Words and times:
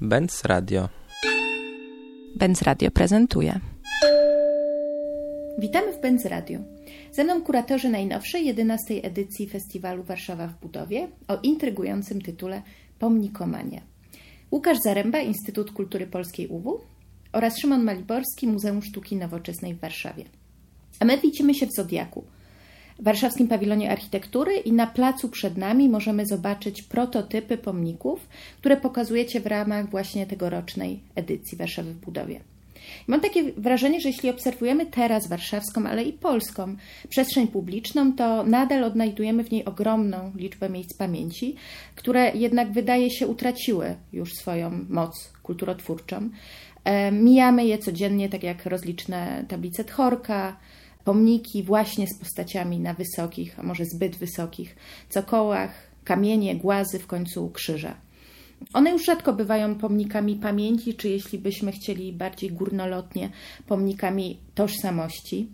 Benz 0.00 0.44
Radio. 0.44 0.88
Benz 2.36 2.62
Radio 2.62 2.90
prezentuje. 2.90 3.60
Witamy 5.58 5.92
w 5.92 6.00
Benz 6.00 6.24
Radio. 6.24 6.60
Ze 7.12 7.24
mną 7.24 7.42
kuratorzy 7.42 7.88
najnowszej, 7.88 8.46
11 8.46 8.94
edycji 9.02 9.48
Festiwalu 9.48 10.02
Warszawa 10.02 10.46
w 10.46 10.60
Budowie 10.60 11.08
o 11.28 11.38
intrygującym 11.42 12.22
tytule 12.22 12.62
Pomnikomania. 12.98 13.80
Łukasz 14.50 14.78
Zaręba, 14.84 15.18
Instytut 15.18 15.72
Kultury 15.72 16.06
Polskiej 16.06 16.48
UW 16.48 16.80
oraz 17.32 17.58
Szymon 17.58 17.84
Maliborski, 17.84 18.46
Muzeum 18.46 18.82
Sztuki 18.82 19.16
Nowoczesnej 19.16 19.74
w 19.74 19.80
Warszawie. 19.80 20.24
A 21.00 21.04
my 21.04 21.18
widzimy 21.18 21.54
się 21.54 21.66
w 21.66 21.72
Zodiaku, 21.76 22.24
warszawskim 22.98 23.48
pawilonie 23.48 23.90
architektury 23.90 24.56
i 24.56 24.72
na 24.72 24.86
placu 24.86 25.28
przed 25.28 25.56
nami 25.56 25.88
możemy 25.88 26.26
zobaczyć 26.26 26.82
prototypy 26.82 27.58
pomników, 27.58 28.28
które 28.58 28.76
pokazujecie 28.76 29.40
w 29.40 29.46
ramach 29.46 29.90
właśnie 29.90 30.26
tegorocznej 30.26 31.00
edycji 31.14 31.58
Warszawy 31.58 31.92
w 31.92 32.00
budowie. 32.00 32.40
Mam 33.06 33.20
takie 33.20 33.52
wrażenie, 33.52 34.00
że 34.00 34.08
jeśli 34.08 34.30
obserwujemy 34.30 34.86
teraz 34.86 35.28
warszawską, 35.28 35.86
ale 35.86 36.02
i 36.02 36.12
polską 36.12 36.76
przestrzeń 37.08 37.48
publiczną, 37.48 38.12
to 38.12 38.44
nadal 38.44 38.84
odnajdujemy 38.84 39.44
w 39.44 39.50
niej 39.50 39.64
ogromną 39.64 40.32
liczbę 40.36 40.68
miejsc 40.68 40.96
pamięci, 40.96 41.56
które 41.94 42.32
jednak 42.34 42.72
wydaje 42.72 43.10
się 43.10 43.26
utraciły 43.26 43.96
już 44.12 44.32
swoją 44.32 44.84
moc 44.88 45.32
kulturotwórczą. 45.42 46.30
E, 46.84 47.12
mijamy 47.12 47.66
je 47.66 47.78
codziennie, 47.78 48.28
tak 48.28 48.42
jak 48.42 48.66
rozliczne 48.66 49.44
tablice 49.48 49.84
Tchorka, 49.84 50.56
pomniki 51.06 51.62
właśnie 51.62 52.06
z 52.06 52.18
postaciami 52.18 52.80
na 52.80 52.94
wysokich, 52.94 53.58
a 53.58 53.62
może 53.62 53.84
zbyt 53.84 54.16
wysokich 54.16 54.76
cokołach, 55.08 55.70
kamienie, 56.04 56.56
głazy, 56.56 56.98
w 56.98 57.06
końcu 57.06 57.50
krzyże. 57.50 57.94
One 58.72 58.90
już 58.90 59.04
rzadko 59.04 59.32
bywają 59.32 59.74
pomnikami 59.74 60.36
pamięci, 60.36 60.94
czy 60.94 61.08
jeśli 61.08 61.38
byśmy 61.38 61.72
chcieli 61.72 62.12
bardziej 62.12 62.50
górnolotnie, 62.50 63.30
pomnikami 63.66 64.38
tożsamości. 64.54 65.48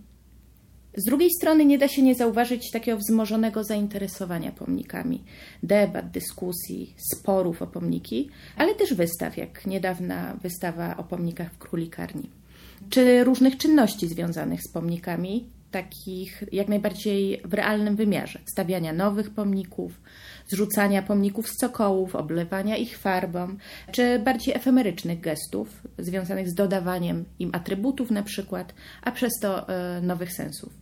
Z 0.97 1.05
drugiej 1.05 1.31
strony 1.31 1.65
nie 1.65 1.79
da 1.79 1.89
się 1.89 2.03
nie 2.03 2.15
zauważyć 2.15 2.71
takiego 2.71 2.99
wzmożonego 2.99 3.65
zainteresowania 3.65 4.53
pomnikami, 4.53 5.25
debat, 5.63 6.11
dyskusji, 6.11 6.95
sporów 7.13 7.63
o 7.63 7.67
pomniki, 7.67 8.31
ale 8.57 8.75
też 8.75 8.95
wystaw, 8.95 9.37
jak 9.37 9.67
niedawna 9.67 10.37
wystawa 10.43 10.97
o 10.97 11.05
pomnikach 11.05 11.53
w 11.53 11.59
Królikarni 11.59 12.42
czy 12.91 13.25
różnych 13.25 13.57
czynności 13.57 14.09
związanych 14.09 14.61
z 14.63 14.73
pomnikami, 14.73 15.51
takich 15.73 16.45
jak 16.53 16.69
najbardziej 16.69 17.43
w 17.45 17.55
realnym 17.55 17.97
wymiarze. 17.97 18.39
Stawiania 18.53 18.93
nowych 18.93 19.31
pomników, 19.31 20.01
zrzucania 20.47 21.03
pomników 21.03 21.49
z 21.49 21.57
cokołów, 21.61 22.17
oblewania 22.17 22.77
ich 22.77 22.99
farbą, 22.99 23.57
czy 23.93 24.19
bardziej 24.19 24.55
efemerycznych 24.55 25.21
gestów 25.21 25.83
związanych 25.99 26.51
z 26.51 26.55
dodawaniem 26.55 27.25
im 27.39 27.51
atrybutów 27.53 28.11
na 28.11 28.23
przykład, 28.23 28.75
a 29.03 29.13
przez 29.13 29.33
to 29.41 29.69
e, 29.69 30.01
nowych 30.01 30.33
sensów. 30.33 30.73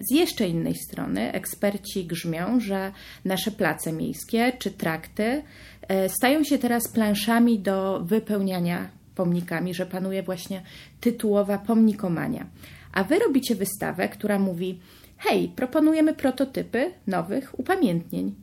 Z 0.00 0.14
jeszcze 0.14 0.48
innej 0.48 0.74
strony 0.74 1.32
eksperci 1.32 2.06
grzmią, 2.06 2.60
że 2.60 2.92
nasze 3.24 3.50
place 3.50 3.92
miejskie 3.92 4.52
czy 4.58 4.70
trakty 4.70 5.42
e, 5.88 6.08
stają 6.08 6.44
się 6.44 6.58
teraz 6.58 6.82
planszami 6.92 7.58
do 7.58 8.00
wypełniania 8.04 8.99
pomnikami, 9.20 9.74
że 9.74 9.86
panuje 9.86 10.22
właśnie 10.22 10.62
tytułowa 11.00 11.58
pomnikomania. 11.58 12.46
A 12.92 13.04
wy 13.04 13.18
robicie 13.18 13.54
wystawę, 13.54 14.08
która 14.08 14.38
mówi: 14.38 14.80
hej, 15.18 15.48
proponujemy 15.56 16.14
prototypy 16.14 16.92
nowych 17.06 17.58
upamiętnień. 17.58 18.34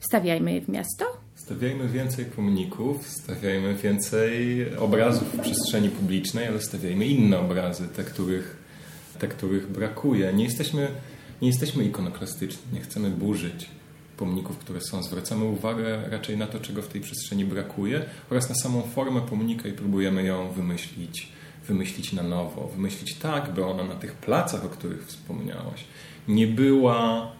Stawiajmy 0.00 0.52
je 0.54 0.60
w 0.60 0.68
miasto? 0.68 1.04
Stawiajmy 1.34 1.88
więcej 1.88 2.24
pomników, 2.24 3.08
stawiajmy 3.08 3.74
więcej 3.74 4.66
obrazów 4.76 5.34
w 5.34 5.40
przestrzeni 5.40 5.88
publicznej, 5.88 6.46
ale 6.46 6.60
stawiajmy 6.60 7.06
inne 7.06 7.38
obrazy, 7.38 7.88
te 7.88 8.04
których, 8.04 8.56
te, 9.18 9.28
których 9.28 9.70
brakuje. 9.72 10.32
Nie 10.32 10.44
jesteśmy, 10.44 10.88
nie 11.42 11.48
jesteśmy 11.48 11.84
ikonoklastyczni, 11.84 12.62
nie 12.72 12.80
chcemy 12.80 13.10
burzyć 13.10 13.70
pomników, 14.18 14.58
które 14.58 14.80
są. 14.80 15.02
Zwracamy 15.02 15.44
uwagę 15.44 16.10
raczej 16.10 16.36
na 16.36 16.46
to, 16.46 16.60
czego 16.60 16.82
w 16.82 16.88
tej 16.88 17.00
przestrzeni 17.00 17.44
brakuje 17.44 18.04
oraz 18.30 18.48
na 18.48 18.54
samą 18.54 18.82
formę 18.82 19.20
pomnika 19.20 19.68
i 19.68 19.72
próbujemy 19.72 20.24
ją 20.24 20.52
wymyślić, 20.52 21.32
wymyślić 21.68 22.12
na 22.12 22.22
nowo, 22.22 22.70
wymyślić 22.76 23.14
tak, 23.14 23.54
by 23.54 23.64
ona 23.64 23.84
na 23.84 23.94
tych 23.94 24.12
placach, 24.12 24.64
o 24.64 24.68
których 24.68 25.06
wspomniałaś, 25.06 25.84
nie 26.28 26.46
była 26.46 27.32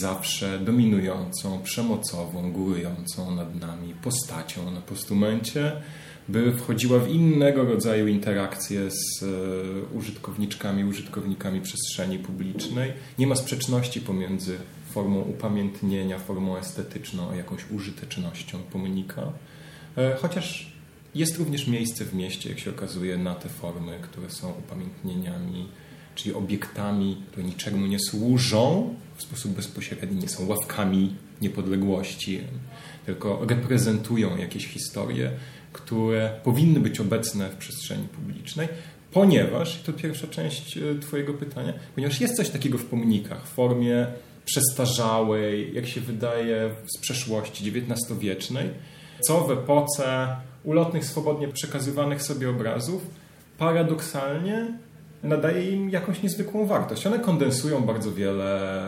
zawsze 0.00 0.58
dominującą, 0.58 1.62
przemocową, 1.62 2.52
górującą 2.52 3.34
nad 3.34 3.60
nami 3.60 3.94
postacią 4.02 4.70
na 4.70 4.80
postumencie, 4.80 5.72
by 6.28 6.52
wchodziła 6.52 6.98
w 6.98 7.08
innego 7.08 7.64
rodzaju 7.64 8.06
interakcje 8.06 8.90
z 8.90 9.22
e, 9.22 9.26
użytkowniczkami, 9.96 10.84
użytkownikami 10.84 11.60
przestrzeni 11.60 12.18
publicznej. 12.18 12.92
Nie 13.18 13.26
ma 13.26 13.36
sprzeczności 13.36 14.00
pomiędzy 14.00 14.58
formą 14.96 15.20
upamiętnienia, 15.20 16.18
formą 16.18 16.56
estetyczną, 16.56 17.34
jakąś 17.34 17.70
użytecznością 17.70 18.58
pomnika. 18.58 19.32
E, 19.96 20.16
chociaż 20.16 20.72
jest 21.14 21.38
również 21.38 21.66
miejsce 21.66 22.04
w 22.04 22.14
mieście, 22.14 22.48
jak 22.48 22.58
się 22.58 22.70
okazuje, 22.70 23.18
na 23.18 23.34
te 23.34 23.48
formy, 23.48 23.98
które 24.02 24.30
są 24.30 24.50
upamiętnieniami, 24.50 25.68
czyli 26.14 26.34
obiektami, 26.34 27.22
które 27.28 27.46
niczemu 27.46 27.86
nie 27.86 27.98
służą 27.98 28.94
w 29.16 29.22
sposób 29.22 29.52
bezpośredni, 29.52 30.22
nie 30.22 30.28
są 30.28 30.46
ławkami 30.46 31.14
niepodległości, 31.42 32.40
tylko 33.06 33.46
reprezentują 33.48 34.36
jakieś 34.36 34.66
historie, 34.66 35.30
które 35.72 36.40
powinny 36.44 36.80
być 36.80 37.00
obecne 37.00 37.48
w 37.48 37.56
przestrzeni 37.56 38.08
publicznej, 38.08 38.68
ponieważ, 39.12 39.80
i 39.80 39.84
to 39.84 39.92
pierwsza 39.92 40.26
część 40.26 40.78
e, 40.78 40.98
Twojego 41.00 41.34
pytania, 41.34 41.72
ponieważ 41.94 42.20
jest 42.20 42.36
coś 42.36 42.50
takiego 42.50 42.78
w 42.78 42.84
pomnikach 42.84 43.46
w 43.46 43.52
formie 43.52 44.06
przestarzałej, 44.46 45.74
jak 45.74 45.86
się 45.86 46.00
wydaje, 46.00 46.70
z 46.86 47.00
przeszłości 47.00 47.70
XIX-wiecznej, 47.70 48.70
co 49.20 49.40
w 49.40 49.50
epoce 49.50 50.36
ulotnych, 50.64 51.04
swobodnie 51.04 51.48
przekazywanych 51.48 52.22
sobie 52.22 52.50
obrazów 52.50 53.02
paradoksalnie 53.58 54.78
nadaje 55.22 55.70
im 55.70 55.90
jakąś 55.90 56.22
niezwykłą 56.22 56.66
wartość. 56.66 57.06
One 57.06 57.18
kondensują 57.18 57.82
bardzo 57.82 58.12
wiele 58.12 58.80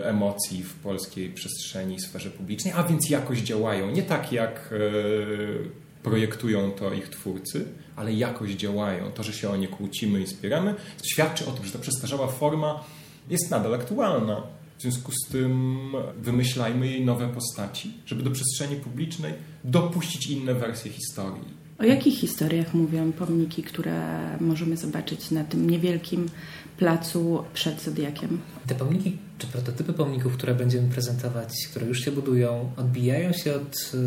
e, 0.00 0.08
emocji 0.08 0.62
w 0.62 0.74
polskiej 0.74 1.30
przestrzeni, 1.30 2.00
sferze 2.00 2.30
publicznej, 2.30 2.74
a 2.76 2.82
więc 2.82 3.10
jakoś 3.10 3.38
działają. 3.38 3.90
Nie 3.90 4.02
tak 4.02 4.32
jak 4.32 4.70
e, 4.72 6.02
projektują 6.02 6.70
to 6.70 6.92
ich 6.92 7.08
twórcy, 7.08 7.64
ale 7.96 8.12
jakoś 8.12 8.50
działają. 8.50 9.12
To, 9.12 9.22
że 9.22 9.32
się 9.32 9.50
o 9.50 9.56
nie 9.56 9.68
kłócimy 9.68 10.20
i 10.20 10.26
spieramy, 10.26 10.74
świadczy 11.04 11.46
o 11.46 11.52
tym, 11.52 11.64
że 11.64 11.72
ta 11.72 11.78
przestarzała 11.78 12.26
forma 12.26 12.84
jest 13.30 13.50
nadal 13.50 13.74
aktualna. 13.74 14.42
W 14.78 14.82
związku 14.82 15.12
z 15.12 15.28
tym 15.28 15.92
wymyślajmy 16.22 16.86
jej 16.86 17.04
nowe 17.04 17.28
postaci, 17.28 17.92
żeby 18.06 18.22
do 18.22 18.30
przestrzeni 18.30 18.76
publicznej 18.76 19.32
dopuścić 19.64 20.26
inne 20.30 20.54
wersje 20.54 20.92
historii. 20.92 21.64
O 21.78 21.84
jakich 21.84 22.18
historiach 22.18 22.74
mówią 22.74 23.12
pomniki, 23.12 23.62
które 23.62 24.18
możemy 24.40 24.76
zobaczyć 24.76 25.30
na 25.30 25.44
tym 25.44 25.70
niewielkim 25.70 26.28
placu 26.76 27.44
przed 27.54 27.82
Zodiakiem? 27.82 28.40
Te 28.66 28.74
pomniki, 28.74 29.18
czy 29.38 29.46
prototypy 29.46 29.92
pomników, 29.92 30.32
które 30.32 30.54
będziemy 30.54 30.88
prezentować, 30.88 31.48
które 31.70 31.86
już 31.86 32.00
się 32.00 32.12
budują, 32.12 32.70
odbijają 32.76 33.32
się 33.32 33.54
od 33.54 33.92
y, 33.94 33.98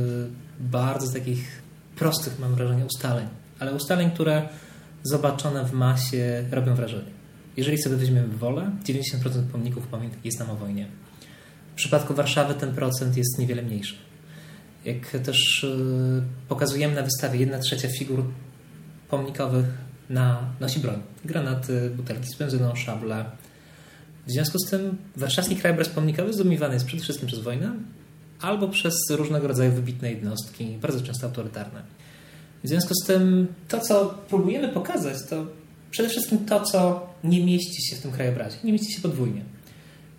bardzo 0.60 1.14
takich 1.14 1.62
prostych, 1.96 2.40
mam 2.40 2.56
wrażenie, 2.56 2.86
ustaleń, 2.86 3.28
ale 3.60 3.76
ustaleń, 3.76 4.12
które 4.12 4.50
zobaczone 5.04 5.66
w 5.66 5.74
masie 5.74 6.44
robią 6.52 6.76
wrażenie. 6.76 7.17
Jeżeli 7.58 7.78
sobie 7.78 7.96
weźmiemy 7.96 8.28
wolę, 8.28 8.72
90% 8.84 9.44
pomników 9.52 9.88
pamiętnik 9.88 10.26
jest 10.26 10.40
nam 10.40 10.50
o 10.50 10.56
wojnie. 10.56 10.88
W 11.72 11.76
przypadku 11.76 12.14
Warszawy 12.14 12.54
ten 12.54 12.76
procent 12.76 13.18
jest 13.18 13.40
niewiele 13.40 13.62
mniejszy. 13.62 13.96
Jak 14.86 15.10
też 15.10 15.64
y, 15.64 16.22
pokazujemy 16.48 16.96
na 16.96 17.02
wystawie, 17.02 17.40
jedna 17.40 17.60
trzecia 17.60 17.88
figur 18.00 18.24
pomnikowych 19.10 19.66
na, 20.10 20.54
nosi 20.60 20.80
broń. 20.80 21.02
Granaty, 21.26 21.90
butelki 21.90 22.28
z 22.28 22.36
benzyną, 22.36 22.76
szable. 22.76 23.26
W 24.28 24.32
związku 24.32 24.60
z 24.60 24.70
tym 24.70 24.98
warszawski 25.16 25.56
krajobraz 25.56 25.90
pomnikowy 25.90 26.34
zdominowany 26.34 26.74
jest 26.74 26.86
przede 26.86 27.04
wszystkim 27.04 27.28
przez 27.28 27.40
wojnę 27.40 27.72
albo 28.42 28.68
przez 28.68 28.94
różnego 29.10 29.48
rodzaju 29.48 29.72
wybitne 29.72 30.12
jednostki, 30.12 30.78
bardzo 30.82 31.02
często 31.02 31.28
autorytarne. 31.28 31.82
W 32.64 32.68
związku 32.68 32.94
z 33.04 33.08
tym 33.08 33.48
to, 33.68 33.80
co 33.80 34.06
próbujemy 34.30 34.70
pokazać, 34.70 35.18
to 35.30 35.46
przede 35.92 36.10
wszystkim 36.10 36.46
to, 36.46 36.62
co 36.64 37.08
nie 37.24 37.46
mieści 37.46 37.88
się 37.90 37.96
w 37.96 38.02
tym 38.02 38.12
krajobrazie. 38.12 38.58
Nie 38.64 38.72
mieści 38.72 38.94
się 38.94 39.02
podwójnie. 39.02 39.42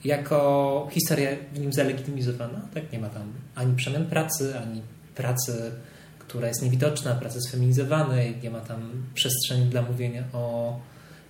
Jako 0.04 0.88
historia 0.92 1.30
w 1.52 1.60
nim 1.60 1.72
zalegitymizowana, 1.72 2.60
tak? 2.74 2.92
Nie 2.92 2.98
ma 2.98 3.08
tam 3.08 3.32
ani 3.54 3.76
przemian 3.76 4.06
pracy, 4.06 4.58
ani 4.58 4.82
pracy, 5.14 5.72
która 6.18 6.48
jest 6.48 6.62
niewidoczna, 6.62 7.14
pracy 7.14 7.40
sfeminizowanej, 7.40 8.34
nie 8.42 8.50
ma 8.50 8.60
tam 8.60 8.80
przestrzeni 9.14 9.66
dla 9.66 9.82
mówienia 9.82 10.24
o 10.32 10.76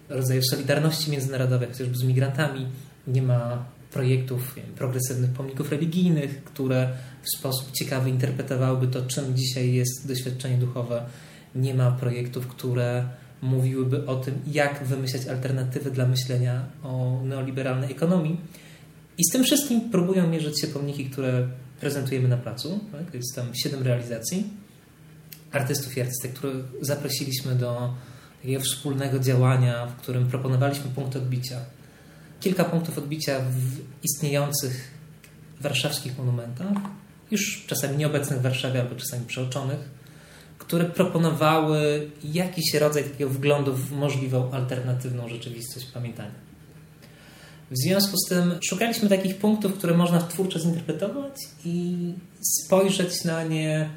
rodzaju 0.08 0.42
solidarności 0.42 1.10
międzynarodowej, 1.10 1.68
chociażby 1.68 1.96
z 1.96 2.02
migrantami, 2.02 2.66
nie 3.06 3.22
ma 3.22 3.64
projektów 3.92 4.54
wiem, 4.56 4.66
progresywnych 4.66 5.30
pomników 5.30 5.70
religijnych, 5.70 6.44
które 6.44 6.88
w 7.22 7.38
sposób 7.38 7.72
ciekawy 7.72 8.10
interpretowałyby 8.10 8.86
to, 8.86 9.02
czym 9.02 9.36
dzisiaj 9.36 9.72
jest 9.72 10.08
doświadczenie 10.08 10.58
duchowe. 10.58 11.06
Nie 11.54 11.74
ma 11.74 11.90
projektów, 11.90 12.46
które 12.46 13.04
mówiłyby 13.42 14.06
o 14.06 14.16
tym, 14.16 14.38
jak 14.46 14.84
wymyślać 14.84 15.26
alternatywy 15.26 15.90
dla 15.90 16.06
myślenia 16.06 16.64
o 16.82 17.20
neoliberalnej 17.24 17.92
ekonomii. 17.92 18.40
I 19.18 19.24
z 19.24 19.32
tym 19.32 19.44
wszystkim 19.44 19.90
próbują 19.90 20.26
mierzyć 20.26 20.60
się 20.60 20.66
pomniki, 20.66 21.10
które 21.10 21.48
prezentujemy 21.80 22.28
na 22.28 22.36
placu. 22.36 22.80
Tak? 22.92 23.14
Jest 23.14 23.34
tam 23.34 23.46
siedem 23.54 23.82
realizacji 23.82 24.46
artystów 25.52 25.96
i 25.96 26.00
artystek, 26.00 26.32
których 26.32 26.64
zaprosiliśmy 26.80 27.54
do 27.54 27.94
takiego 28.42 28.60
wspólnego 28.60 29.18
działania, 29.18 29.86
w 29.86 29.96
którym 29.96 30.26
proponowaliśmy 30.26 30.90
punkty 30.90 31.18
odbicia. 31.18 31.60
Kilka 32.40 32.64
punktów 32.64 32.98
odbicia 32.98 33.40
w 33.40 33.80
istniejących 34.04 34.90
warszawskich 35.60 36.18
monumentach, 36.18 36.76
już 37.30 37.64
czasami 37.66 37.96
nieobecnych 37.96 38.38
w 38.38 38.42
Warszawie, 38.42 38.80
albo 38.80 38.94
czasami 38.94 39.26
przeoczonych, 39.26 39.78
które 40.68 40.84
proponowały 40.84 42.10
jakiś 42.24 42.74
rodzaj 42.74 43.04
takiego 43.04 43.30
wglądu 43.30 43.74
w 43.74 43.92
możliwą 43.92 44.50
alternatywną 44.50 45.28
rzeczywistość 45.28 45.86
pamiętania. 45.86 46.34
W 47.70 47.78
związku 47.84 48.16
z 48.16 48.28
tym 48.28 48.58
szukaliśmy 48.68 49.08
takich 49.08 49.36
punktów, 49.36 49.74
które 49.74 49.96
można 49.96 50.20
twórczo 50.20 50.58
zinterpretować 50.58 51.34
i 51.64 51.96
spojrzeć 52.40 53.24
na 53.24 53.44
nie 53.44 53.90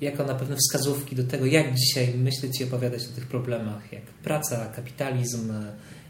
jako 0.00 0.24
na 0.24 0.34
pewne 0.34 0.56
wskazówki 0.56 1.16
do 1.16 1.24
tego, 1.24 1.46
jak 1.46 1.74
dzisiaj 1.74 2.14
myśleć 2.14 2.60
i 2.60 2.64
opowiadać 2.64 3.02
o 3.12 3.14
tych 3.14 3.26
problemach, 3.26 3.92
jak 3.92 4.02
praca, 4.02 4.66
kapitalizm, 4.66 5.52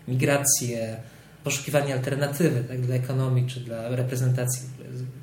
migracje, 0.09 0.97
poszukiwanie 1.45 1.95
alternatywy 1.95 2.65
tak, 2.65 2.81
dla 2.81 2.95
ekonomii 2.95 3.47
czy 3.47 3.61
dla 3.61 3.89
reprezentacji 3.89 4.63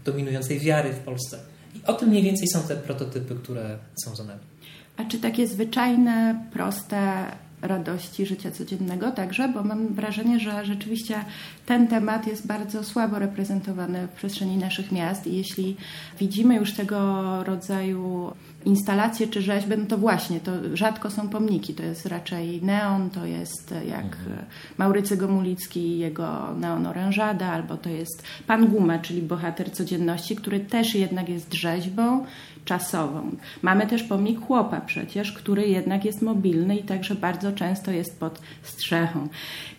dominującej 0.05 0.59
wiary 0.59 0.93
w 0.93 0.99
Polsce. 0.99 1.39
I 1.75 1.85
o 1.85 1.93
tym 1.93 2.09
mniej 2.09 2.23
więcej 2.23 2.47
są 2.47 2.61
te 2.61 2.75
prototypy, 2.75 3.35
które 3.35 3.77
są 4.03 4.15
za 4.15 4.23
nami. 4.23 4.54
A 4.97 5.03
czy 5.03 5.19
takie 5.19 5.47
zwyczajne, 5.47 6.45
proste 6.53 7.25
radości 7.61 8.25
życia 8.25 8.51
codziennego 8.51 9.11
także, 9.11 9.49
bo 9.49 9.63
mam 9.63 9.87
wrażenie, 9.87 10.39
że 10.39 10.65
rzeczywiście 10.65 11.15
ten 11.65 11.87
temat 11.87 12.27
jest 12.27 12.47
bardzo 12.47 12.83
słabo 12.83 13.19
reprezentowany 13.19 14.07
w 14.07 14.11
przestrzeni 14.11 14.57
naszych 14.57 14.91
miast 14.91 15.27
i 15.27 15.37
jeśli 15.37 15.77
widzimy 16.19 16.55
już 16.55 16.73
tego 16.73 17.43
rodzaju 17.43 18.31
instalacje 18.65 19.27
czy 19.27 19.41
rzeźby, 19.41 19.77
no 19.77 19.85
to 19.85 19.97
właśnie, 19.97 20.39
to 20.39 20.51
rzadko 20.73 21.11
są 21.11 21.29
pomniki, 21.29 21.73
to 21.73 21.83
jest 21.83 22.05
raczej 22.05 22.61
neon, 22.61 23.09
to 23.09 23.25
jest 23.25 23.73
jak 23.87 24.05
mhm. 24.05 24.45
Maurycy 24.77 25.17
Gomulicki 25.17 25.79
i 25.79 25.99
jego 25.99 26.53
neon 26.59 26.87
orężada, 26.87 27.47
albo 27.47 27.77
to 27.77 27.89
jest 27.89 28.23
Pan 28.47 28.67
Guma, 28.67 28.99
czyli 28.99 29.21
bohater 29.21 29.71
codzienności, 29.71 30.35
który 30.35 30.59
też 30.59 30.95
jednak 30.95 31.29
jest 31.29 31.53
rzeźbą 31.53 32.25
czasową. 32.65 33.31
Mamy 33.61 33.87
też 33.87 34.03
pomnik 34.03 34.41
chłopa 34.41 34.81
przecież, 34.81 35.31
który 35.31 35.67
jednak 35.67 36.05
jest 36.05 36.21
mobilny 36.21 36.77
i 36.77 36.83
także 36.83 37.15
bardzo 37.15 37.51
często 37.51 37.91
jest 37.91 38.19
pod 38.19 38.41
strzechą 38.63 39.27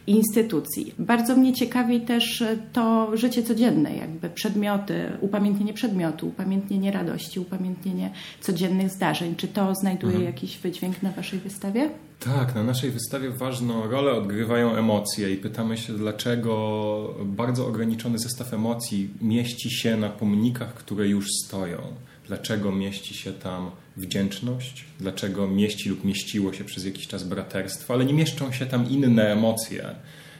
instytucji. 0.07 0.95
Bardzo 0.99 1.37
mnie 1.37 1.53
ciekawi 1.53 2.01
też 2.01 2.45
to 2.73 3.11
życie 3.17 3.43
codzienne, 3.43 3.97
jakby 3.97 4.31
przedmioty, 4.31 5.13
upamiętnienie 5.21 5.75
przedmiotu, 5.75 6.29
upamiętnienie 6.29 6.93
radości, 6.93 7.41
upamiętnienie 7.41 8.11
codziennych 8.41 8.91
zdarzeń. 8.91 9.37
Czy 9.37 9.49
to 9.49 9.75
znajduje 9.75 10.15
mhm. 10.15 10.35
jakiś 10.35 10.59
wydźwięk 10.59 11.03
na 11.03 11.11
Waszej 11.11 11.39
wystawie? 11.39 11.91
Tak, 12.21 12.55
na 12.55 12.63
naszej 12.63 12.91
wystawie 12.91 13.31
ważną 13.31 13.91
rolę 13.91 14.13
odgrywają 14.13 14.77
emocje 14.77 15.33
i 15.33 15.37
pytamy 15.37 15.77
się, 15.77 15.93
dlaczego 15.93 17.15
bardzo 17.25 17.67
ograniczony 17.67 18.19
zestaw 18.19 18.55
emocji 18.55 19.11
mieści 19.21 19.71
się 19.71 19.97
na 19.97 20.09
pomnikach, 20.09 20.75
które 20.75 21.09
już 21.09 21.27
stoją 21.45 21.79
dlaczego 22.27 22.73
mieści 22.73 23.15
się 23.15 23.33
tam 23.33 23.71
wdzięczność, 23.97 24.85
dlaczego 25.01 25.49
mieści 25.49 25.89
lub 25.89 26.05
mieściło 26.05 26.53
się 26.53 26.65
przez 26.65 26.85
jakiś 26.85 27.07
czas 27.07 27.25
braterstwo, 27.25 27.95
ale 27.95 28.05
nie 28.05 28.15
mieszczą 28.15 28.53
się 28.53 28.67
tam 28.67 28.91
inne 28.91 29.33
emocje. 29.33 29.95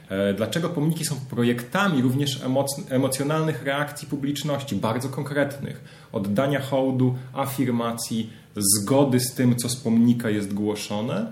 E, 0.09 0.33
dlaczego 0.33 0.69
pomniki 0.69 1.05
są 1.05 1.15
projektami 1.29 2.01
również 2.01 2.41
emocjonalnych 2.89 3.63
reakcji 3.63 4.07
publiczności, 4.07 4.75
bardzo 4.75 5.09
konkretnych, 5.09 5.81
oddania 6.11 6.61
hołdu, 6.61 7.15
afirmacji, 7.33 8.29
zgody 8.55 9.19
z 9.19 9.33
tym, 9.33 9.55
co 9.55 9.69
z 9.69 9.75
pomnika 9.75 10.29
jest 10.29 10.53
głoszone 10.53 11.31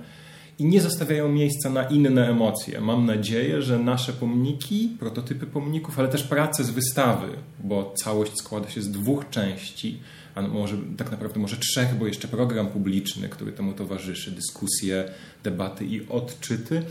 i 0.60 0.66
nie 0.66 0.82
zostawiają 0.82 1.30
miejsca 1.30 1.70
na 1.70 1.84
inne 1.84 2.30
emocje. 2.30 2.82
Mam 2.82 3.06
nadzieję, 3.06 3.62
że 3.62 3.80
nasze 3.80 4.14
pomniki, 4.14 4.96
prototypy 5.00 5.46
pomników, 5.46 6.00
ale 6.00 6.08
też 6.08 6.24
prace 6.24 6.64
z 6.64 6.70
wystawy, 6.70 7.28
bo 7.64 7.94
całość 7.98 8.38
składa 8.38 8.70
się 8.70 8.82
z 8.82 8.92
dwóch 8.92 9.30
części, 9.30 10.00
a 10.36 10.42
może 10.42 10.78
tak 10.98 11.12
naprawdę 11.12 11.40
może 11.40 11.58
trzech, 11.58 11.96
bo 11.96 12.08
jeszcze 12.08 12.28
program 12.28 12.68
publiczny, 12.68 13.30
który 13.30 13.52
temu 13.52 13.74
towarzyszy, 13.74 14.32
dyskusje, 14.32 15.10
debaty 15.44 15.86
i 15.86 16.08
odczyty, 16.08 16.84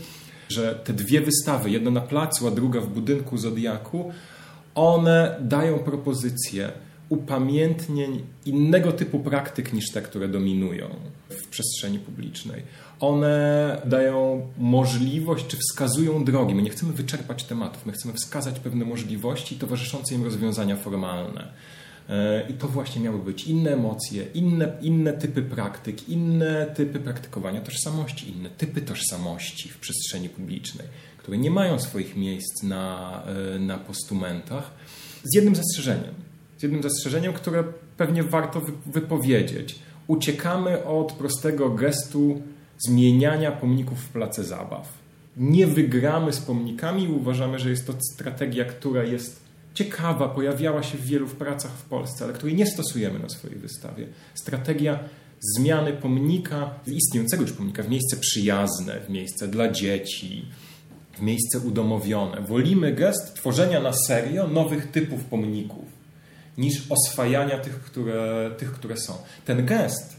że 0.49 0.75
te 0.83 0.93
dwie 0.93 1.21
wystawy, 1.21 1.69
jedna 1.69 1.91
na 1.91 2.01
placu, 2.01 2.47
a 2.47 2.51
druga 2.51 2.81
w 2.81 2.89
budynku 2.89 3.37
Zodiaku, 3.37 4.11
one 4.75 5.37
dają 5.41 5.79
propozycję 5.79 6.71
upamiętnień 7.09 8.23
innego 8.45 8.91
typu 8.91 9.19
praktyk 9.19 9.73
niż 9.73 9.91
te, 9.91 10.01
które 10.01 10.27
dominują 10.27 10.89
w 11.29 11.47
przestrzeni 11.47 11.99
publicznej. 11.99 12.61
One 12.99 13.81
dają 13.85 14.47
możliwość, 14.57 15.47
czy 15.47 15.57
wskazują 15.57 16.23
drogi. 16.23 16.55
My 16.55 16.61
nie 16.61 16.69
chcemy 16.69 16.93
wyczerpać 16.93 17.43
tematów, 17.43 17.85
my 17.85 17.91
chcemy 17.91 18.13
wskazać 18.13 18.59
pewne 18.59 18.85
możliwości 18.85 19.55
towarzyszące 19.55 20.15
im 20.15 20.23
rozwiązania 20.23 20.75
formalne. 20.75 21.47
E, 22.09 22.49
I 22.49 22.53
to 22.53 22.67
właśnie 22.67 23.01
miały 23.01 23.19
być 23.19 23.43
inne 23.43 23.73
emocje, 23.73 24.25
inne, 24.33 24.77
inne 24.81 25.13
typy 25.13 25.41
praktyk, 25.41 26.09
inne 26.09 26.65
typy 26.65 26.99
praktykowania 26.99 27.61
tożsamości, 27.61 28.31
inne 28.31 28.49
typy 28.49 28.81
tożsamości 28.81 29.69
w 29.69 29.77
przestrzeni 29.77 30.29
publicznej, 30.29 30.87
które 31.17 31.37
nie 31.37 31.51
mają 31.51 31.79
swoich 31.79 32.15
miejsc 32.15 32.63
na, 32.63 33.23
e, 33.55 33.59
na 33.59 33.77
postumentach, 33.77 34.71
z 35.23 35.35
jednym 35.35 35.55
zastrzeżeniem. 35.55 36.13
Z 36.57 36.63
jednym 36.63 36.83
zastrzeżeniem, 36.83 37.33
które 37.33 37.63
pewnie 37.97 38.23
warto 38.23 38.61
wypowiedzieć. 38.85 39.79
Uciekamy 40.07 40.83
od 40.85 41.11
prostego 41.11 41.69
gestu 41.69 42.41
zmieniania 42.77 43.51
pomników 43.51 43.99
w 43.99 44.09
place 44.09 44.43
zabaw. 44.43 44.93
Nie 45.37 45.67
wygramy 45.67 46.33
z 46.33 46.39
pomnikami 46.41 47.03
i 47.03 47.07
uważamy, 47.07 47.59
że 47.59 47.69
jest 47.69 47.87
to 47.87 47.93
strategia, 48.13 48.65
która 48.65 49.03
jest 49.03 49.44
ciekawa, 49.75 50.29
pojawiała 50.29 50.83
się 50.83 50.97
w 50.97 51.05
wielu 51.05 51.27
pracach 51.35 51.71
w 51.71 51.83
Polsce, 51.83 52.25
ale 52.25 52.33
której 52.33 52.55
nie 52.55 52.65
stosujemy 52.65 53.19
na 53.19 53.29
swojej 53.29 53.57
wystawie. 53.59 54.07
Strategia 54.33 54.99
zmiany 55.57 55.93
pomnika, 55.93 56.79
istniejącego 56.87 57.41
już 57.41 57.51
pomnika, 57.51 57.83
w 57.83 57.89
miejsce 57.89 58.17
przyjazne, 58.17 58.99
w 58.99 59.09
miejsce 59.09 59.47
dla 59.47 59.71
dzieci, 59.71 60.45
w 61.17 61.21
miejsce 61.21 61.59
udomowione. 61.59 62.41
Wolimy 62.41 62.93
gest 62.93 63.35
tworzenia 63.35 63.79
na 63.79 63.93
serio 63.93 64.47
nowych 64.47 64.91
typów 64.91 65.23
pomników, 65.23 65.85
niż 66.57 66.83
oswajania 66.89 67.57
tych, 67.57 67.81
które, 67.81 68.51
tych, 68.57 68.71
które 68.71 68.97
są. 68.97 69.13
Ten 69.45 69.65
gest, 69.65 70.15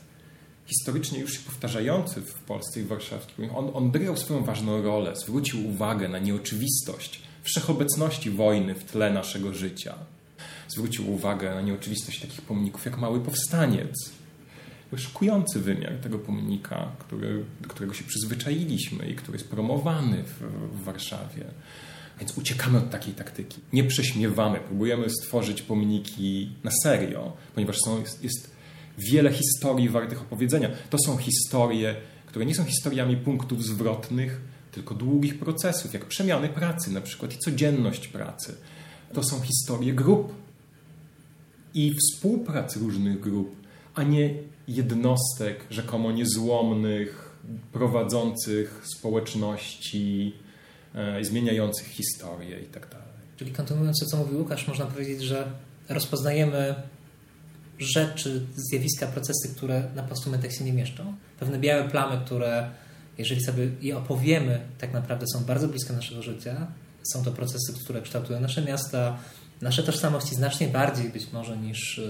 historycznie 0.67 1.19
już 1.19 1.33
się 1.33 1.41
powtarzający 1.47 2.21
w 2.21 2.35
Polsce 2.35 2.81
i 2.81 2.83
w 2.83 2.87
warszawskim, 2.87 3.51
on, 3.55 3.71
on 3.75 3.93
swoją 4.17 4.45
ważną 4.45 4.83
rolę, 4.83 5.17
zwrócił 5.17 5.69
uwagę 5.69 6.09
na 6.09 6.19
nieoczywistość 6.19 7.25
wszechobecności 7.47 8.31
wojny 8.31 8.75
w 8.75 8.85
tle 8.85 9.11
naszego 9.11 9.55
życia. 9.55 9.95
Zwrócił 10.69 11.12
uwagę 11.12 11.55
na 11.55 11.61
nieoczywistość 11.61 12.21
takich 12.21 12.43
pomników 12.43 12.85
jak 12.85 12.99
Mały 12.99 13.21
Powstaniec. 13.21 14.11
Szokujący 14.97 15.61
wymiar 15.61 15.93
tego 15.97 16.19
pomnika, 16.19 16.93
który, 16.99 17.45
do 17.61 17.69
którego 17.69 17.95
się 17.95 18.05
przyzwyczailiśmy 18.05 19.11
i 19.11 19.15
który 19.15 19.38
jest 19.38 19.50
promowany 19.50 20.25
w, 20.25 20.43
w 20.73 20.85
Warszawie. 20.85 21.45
Więc 22.21 22.38
uciekamy 22.38 22.79
od 22.79 22.91
takiej 22.91 23.15
taktyki. 23.15 23.61
Nie 23.73 23.85
prześmiewamy, 23.85 24.61
próbujemy 24.61 25.11
stworzyć 25.11 25.62
pomniki 25.62 26.50
na 26.65 26.71
serio, 26.83 27.33
ponieważ 27.55 27.76
są, 27.85 28.00
jest, 28.00 28.25
jest 28.25 28.50
wiele 28.99 29.33
historii 29.33 29.88
wartych 29.88 30.21
opowiedzenia. 30.23 30.71
To 30.91 30.99
są 31.07 31.17
historie, 31.17 31.95
które 32.26 32.47
nie 32.47 32.55
są 32.55 32.65
historiami 32.65 33.17
punktów 33.17 33.65
zwrotnych, 33.65 34.41
tylko 34.76 34.95
długich 34.95 35.38
procesów, 35.38 35.95
jak 35.95 36.04
przemiany 36.04 36.49
pracy 36.49 36.90
na 36.90 37.00
przykład 37.00 37.35
i 37.35 37.38
codzienność 37.38 38.09
pracy. 38.09 38.54
To 39.12 39.25
są 39.25 39.40
historie 39.40 39.92
grup 39.92 40.35
i 41.75 41.95
współpracy 41.95 42.78
różnych 42.78 43.21
grup, 43.21 43.56
a 43.95 44.02
nie 44.02 44.35
jednostek 44.68 45.61
rzekomo 45.71 46.12
niezłomnych, 46.12 47.37
prowadzących 47.73 48.83
społeczności, 48.99 50.35
e, 50.95 51.25
zmieniających 51.25 51.87
historię 51.87 52.61
i 52.61 52.64
tak. 52.64 52.97
Czyli 53.37 53.52
kontynuując 53.52 54.00
to, 54.00 54.06
co 54.06 54.16
mówił 54.16 54.38
Łukasz, 54.38 54.68
można 54.68 54.87
powiedzieć, 54.87 55.23
że 55.23 55.50
rozpoznajemy 55.88 56.75
rzeczy, 57.78 58.47
zjawiska, 58.54 59.06
procesy, 59.06 59.54
które 59.56 59.88
na 59.95 60.02
postumentach 60.02 60.52
się 60.52 60.64
nie 60.64 60.73
mieszczą. 60.73 61.14
Pewne 61.38 61.59
białe 61.59 61.88
plamy, 61.88 62.25
które 62.25 62.71
jeżeli 63.19 63.45
sobie 63.45 63.71
je 63.81 63.99
opowiemy, 63.99 64.61
tak 64.79 64.93
naprawdę 64.93 65.27
są 65.33 65.45
bardzo 65.45 65.69
blisko 65.69 65.93
naszego 65.93 66.23
życia. 66.23 66.67
Są 67.13 67.25
to 67.25 67.33
procesy, 67.33 67.73
które 67.85 68.03
kształtują 68.03 68.41
nasze 68.41 68.63
miasta, 68.63 69.19
nasze 69.61 69.83
tożsamości 69.83 70.35
znacznie 70.35 70.69
bardziej 70.69 71.11
być 71.11 71.33
może 71.33 71.57
niż 71.57 72.01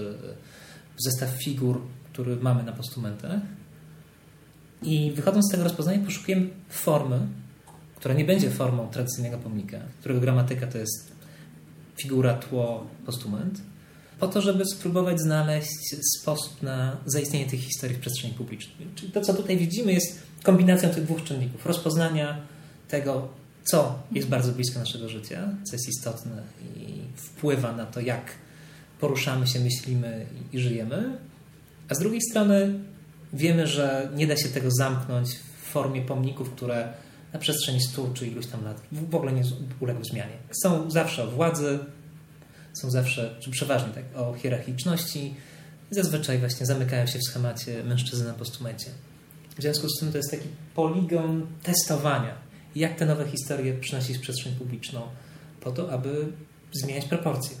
zestaw 0.97 1.29
figur, 1.29 1.81
który 2.13 2.35
mamy 2.35 2.63
na 2.63 2.71
postumentach. 2.71 3.39
I 4.81 5.11
wychodząc 5.15 5.45
z 5.45 5.51
tego 5.51 5.63
rozpoznania, 5.63 6.05
poszukujemy 6.05 6.49
formy, 6.69 7.19
która 7.95 8.13
nie 8.13 8.25
będzie 8.25 8.49
formą 8.49 8.87
tradycyjnego 8.87 9.37
pomnika, 9.37 9.79
którego 9.99 10.21
gramatyka 10.21 10.67
to 10.67 10.77
jest 10.77 11.11
figura, 11.95 12.33
tło, 12.33 12.87
postument, 13.05 13.61
po 14.19 14.27
to, 14.27 14.41
żeby 14.41 14.63
spróbować 14.65 15.19
znaleźć 15.19 15.95
sposób 16.21 16.61
na 16.61 16.97
zaistnienie 17.05 17.45
tych 17.45 17.59
historii 17.59 17.97
w 17.97 17.99
przestrzeni 17.99 18.33
publicznej. 18.33 18.87
Czyli 18.95 19.11
to, 19.11 19.21
co 19.21 19.33
tutaj 19.33 19.57
widzimy, 19.57 19.93
jest 19.93 20.26
kombinacją 20.43 20.89
tych 20.89 21.03
dwóch 21.03 21.23
czynników: 21.23 21.65
rozpoznania 21.65 22.37
tego, 22.87 23.29
co 23.63 23.99
jest 24.11 24.27
bardzo 24.27 24.51
blisko 24.51 24.79
naszego 24.79 25.09
życia, 25.09 25.49
co 25.63 25.75
jest 25.75 25.89
istotne 25.89 26.43
i 26.75 27.01
wpływa 27.15 27.71
na 27.71 27.85
to, 27.85 27.99
jak 27.99 28.31
poruszamy 28.99 29.47
się, 29.47 29.59
myślimy 29.59 30.25
i 30.53 30.59
żyjemy, 30.59 31.17
a 31.89 31.95
z 31.95 31.99
drugiej 31.99 32.21
strony 32.21 32.79
wiemy, 33.33 33.67
że 33.67 34.09
nie 34.15 34.27
da 34.27 34.37
się 34.37 34.49
tego 34.49 34.69
zamknąć 34.71 35.29
w 35.29 35.69
formie 35.71 36.01
pomników, 36.01 36.51
które 36.51 36.93
na 37.33 37.39
przestrzeni 37.39 37.81
100 37.81 38.09
czy 38.13 38.27
iluś 38.27 38.47
tam 38.47 38.63
lat 38.63 38.81
w 38.91 39.15
ogóle 39.15 39.31
nie 39.33 39.43
uległy 39.79 40.05
zmianie. 40.05 40.37
Są 40.63 40.91
zawsze 40.91 41.23
o 41.23 41.27
władzy, 41.27 41.79
są 42.73 42.91
zawsze, 42.91 43.35
czy 43.39 43.51
przeważnie 43.51 43.89
tak, 43.93 44.03
o 44.15 44.33
hierarchiczności. 44.33 45.35
Zazwyczaj 45.91 46.39
właśnie 46.39 46.65
zamykają 46.65 47.05
się 47.05 47.19
w 47.19 47.23
schemacie 47.23 47.83
mężczyzny 47.83 48.27
na 48.27 48.33
postumencie. 48.33 48.89
W 49.57 49.61
związku 49.61 49.89
z 49.89 49.99
tym 49.99 50.11
to 50.11 50.17
jest 50.17 50.31
taki 50.31 50.47
poligon 50.75 51.47
testowania, 51.63 52.33
jak 52.75 52.95
te 52.95 53.05
nowe 53.05 53.27
historie 53.27 53.73
przynosić 53.73 54.17
w 54.17 54.21
przestrzeń 54.21 54.55
publiczną, 54.55 55.01
po 55.61 55.71
to, 55.71 55.91
aby 55.91 56.27
zmieniać 56.71 57.05
proporcje. 57.05 57.57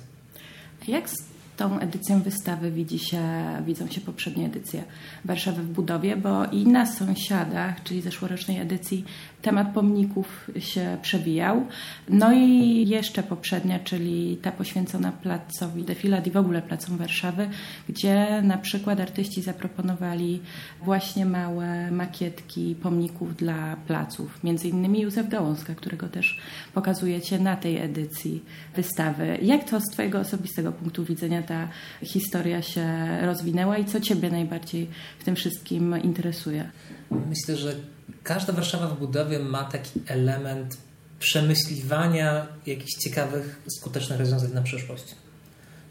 Jak 0.87 1.09
tą 1.57 1.79
edycją 1.79 2.21
wystawy 2.21 2.71
widzi 2.71 2.99
się, 2.99 3.21
widzą 3.65 3.87
się 3.87 4.01
poprzednie 4.01 4.45
edycje 4.45 4.83
Warszawy 5.25 5.63
w 5.63 5.69
budowie, 5.69 6.17
bo 6.17 6.45
i 6.45 6.67
na 6.67 6.85
sąsiadach, 6.85 7.83
czyli 7.83 8.01
zeszłorocznej 8.01 8.59
edycji, 8.59 9.05
temat 9.41 9.73
pomników 9.73 10.51
się 10.59 10.97
przewijał. 11.01 11.65
No 12.09 12.33
i 12.33 12.85
jeszcze 12.87 13.23
poprzednia, 13.23 13.79
czyli 13.79 14.37
ta 14.41 14.51
poświęcona 14.51 15.11
placowi 15.11 15.83
Defilat 15.83 16.27
i 16.27 16.31
w 16.31 16.37
ogóle 16.37 16.61
placom 16.61 16.97
Warszawy, 16.97 17.49
gdzie 17.89 18.41
na 18.41 18.57
przykład 18.57 18.99
artyści 18.99 19.41
zaproponowali 19.41 20.39
właśnie 20.83 21.25
małe 21.25 21.91
makietki 21.91 22.75
pomników 22.75 23.35
dla 23.35 23.75
placów. 23.87 24.43
Między 24.43 24.67
innymi 24.67 25.01
Józef 25.01 25.29
Gałązka, 25.29 25.75
którego 25.75 26.07
też 26.07 26.39
pokazujecie 26.73 27.39
na 27.39 27.55
tej 27.55 27.77
edycji 27.77 28.43
wystawy. 28.75 29.37
Jak 29.41 29.69
to 29.69 29.79
z 29.79 29.83
Twojego 29.83 30.19
osobistego 30.19 30.71
punktu 30.71 31.05
widzenia 31.05 31.41
ta 31.47 31.69
historia 32.01 32.61
się 32.61 32.87
rozwinęła 33.21 33.77
i 33.77 33.85
co 33.85 33.99
Ciebie 33.99 34.29
najbardziej 34.29 34.89
w 35.19 35.23
tym 35.23 35.35
wszystkim 35.35 36.01
interesuje? 36.03 36.71
Myślę, 37.11 37.55
że 37.55 37.75
każda 38.23 38.53
Warszawa 38.53 38.87
w 38.87 38.99
budowie 38.99 39.39
ma 39.39 39.63
taki 39.63 39.99
element 40.07 40.77
przemyśliwania 41.19 42.47
jakichś 42.65 42.93
ciekawych, 42.93 43.61
skutecznych 43.79 44.19
rozwiązań 44.19 44.53
na 44.53 44.61
przyszłość. 44.61 45.03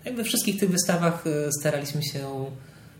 Jak 0.04 0.16
we 0.16 0.24
wszystkich 0.24 0.60
tych 0.60 0.70
wystawach 0.70 1.24
e, 1.26 1.52
staraliśmy 1.60 2.02
się 2.02 2.46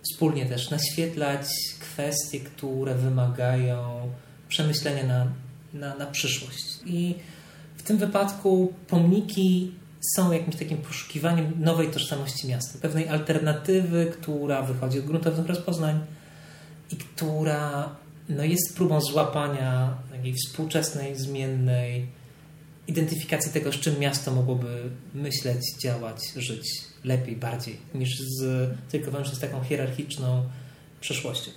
wspólnie 0.02 0.46
też 0.46 0.70
naświetlać 0.70 1.46
kwestie, 1.80 2.40
które 2.40 2.94
wymagają 2.94 4.10
przemyślenia 4.48 5.06
na, 5.06 5.26
na, 5.74 5.96
na 5.96 6.06
przyszłość. 6.06 6.64
I 6.86 7.14
w 7.76 7.82
tym 7.82 7.98
wypadku 7.98 8.74
pomniki 8.88 9.72
są 10.00 10.32
jakimś 10.32 10.56
takim 10.56 10.78
poszukiwaniem 10.78 11.52
nowej 11.60 11.88
tożsamości 11.88 12.48
miasta, 12.48 12.78
pewnej 12.82 13.08
alternatywy, 13.08 14.12
która 14.20 14.62
wychodzi 14.62 14.98
od 14.98 15.04
gruntownych 15.04 15.46
rozpoznań 15.46 16.00
i 16.92 16.96
która 16.96 17.96
no, 18.28 18.44
jest 18.44 18.76
próbą 18.76 19.00
złapania 19.00 19.94
takiej 20.12 20.34
współczesnej, 20.34 21.18
zmiennej 21.18 22.06
identyfikacji 22.88 23.52
tego, 23.52 23.72
z 23.72 23.76
czym 23.76 23.98
miasto 23.98 24.32
mogłoby 24.32 24.90
myśleć, 25.14 25.62
działać, 25.82 26.16
żyć 26.36 26.66
lepiej, 27.04 27.36
bardziej 27.36 27.76
niż 27.94 28.18
z, 28.20 28.70
tylko 28.90 29.10
wyłącznie 29.10 29.34
z 29.34 29.40
taką 29.40 29.62
hierarchiczną 29.62 30.42
przeszłością. 31.00 31.50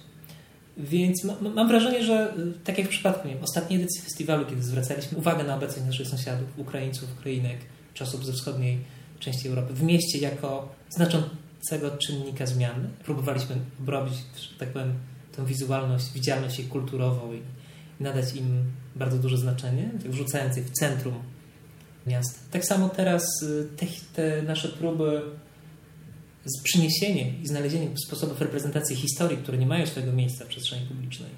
Więc 0.77 1.23
ma, 1.23 1.35
mam 1.55 1.67
wrażenie, 1.67 2.03
że 2.03 2.33
y, 2.37 2.53
tak 2.63 2.77
jak 2.77 2.87
w 2.87 2.89
przypadku 2.89 3.27
nie 3.27 3.41
ostatniej 3.41 3.79
edycji 3.79 4.01
festiwalu, 4.01 4.45
kiedy 4.45 4.63
zwracaliśmy 4.63 5.17
uwagę 5.17 5.43
na 5.43 5.55
obecność 5.55 5.85
naszych 5.85 6.07
sąsiadów, 6.07 6.47
Ukraińców, 6.57 7.09
Ukrainek, 7.19 7.57
czy 7.93 8.03
osób 8.03 8.25
ze 8.25 8.33
wschodniej 8.33 8.79
części 9.19 9.47
Europy 9.47 9.73
w 9.73 9.83
mieście 9.83 10.17
jako 10.17 10.75
znaczącego 10.89 11.97
czynnika 11.97 12.45
zmiany. 12.45 12.89
Próbowaliśmy 13.05 13.55
obrobić, 13.79 14.13
że 14.13 14.59
tak 14.59 14.69
powiem, 14.69 14.93
tę 15.35 15.45
wizualność, 15.45 16.13
widzialność 16.13 16.59
ich 16.59 16.69
kulturową 16.69 17.33
i 17.33 17.41
nadać 17.99 18.35
im 18.35 18.63
bardzo 18.95 19.17
duże 19.17 19.37
znaczenie, 19.37 19.89
tak 20.03 20.11
wrzucając 20.11 20.57
je 20.57 20.63
w 20.63 20.71
centrum 20.71 21.13
miasta. 22.07 22.39
Tak 22.51 22.65
samo 22.65 22.89
teraz 22.89 23.23
y, 23.43 23.67
te, 23.77 23.85
te 24.15 24.41
nasze 24.41 24.69
próby 24.69 25.21
z 26.45 26.63
przyniesieniem 26.63 27.41
i 27.43 27.47
znalezieniem 27.47 27.97
sposobów 27.97 28.41
reprezentacji 28.41 28.95
historii, 28.95 29.37
które 29.37 29.57
nie 29.57 29.65
mają 29.65 29.85
swojego 29.85 30.13
miejsca 30.13 30.45
w 30.45 30.47
przestrzeni 30.47 30.85
publicznej, 30.87 31.29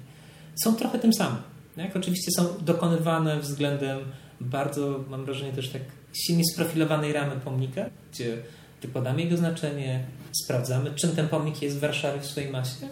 są 0.64 0.76
trochę 0.76 0.98
tym 0.98 1.12
samym. 1.12 1.42
Jak 1.76 1.96
oczywiście 1.96 2.30
są 2.36 2.46
dokonywane 2.60 3.40
względem 3.40 3.98
bardzo, 4.40 5.04
mam 5.10 5.24
wrażenie, 5.24 5.52
też 5.52 5.68
tak 5.68 5.82
silnie 6.12 6.44
sprofilowanej 6.52 7.12
ramy 7.12 7.40
pomnika, 7.44 7.84
gdzie 8.12 8.36
wykładamy 8.82 9.22
jego 9.22 9.36
znaczenie, 9.36 10.04
sprawdzamy, 10.44 10.94
czym 10.94 11.16
ten 11.16 11.28
pomnik 11.28 11.62
jest 11.62 11.76
w 11.76 11.80
Warszawie 11.80 12.20
w 12.20 12.26
swojej 12.26 12.50
masie, 12.50 12.88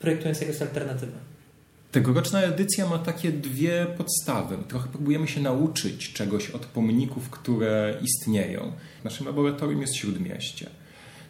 projektując 0.00 0.40
jego 0.40 0.52
alternatywę. 0.60 1.18
Tegoroczna 1.92 2.42
edycja 2.42 2.88
ma 2.88 2.98
takie 2.98 3.32
dwie 3.32 3.86
podstawy. 3.96 4.58
Trochę 4.68 4.88
próbujemy 4.88 5.28
się 5.28 5.40
nauczyć 5.40 6.12
czegoś 6.12 6.50
od 6.50 6.66
pomników, 6.66 7.30
które 7.30 7.98
istnieją. 8.02 8.72
Naszym 9.04 9.26
laboratorium 9.26 9.80
jest 9.80 9.96
śródmieście. 9.96 10.66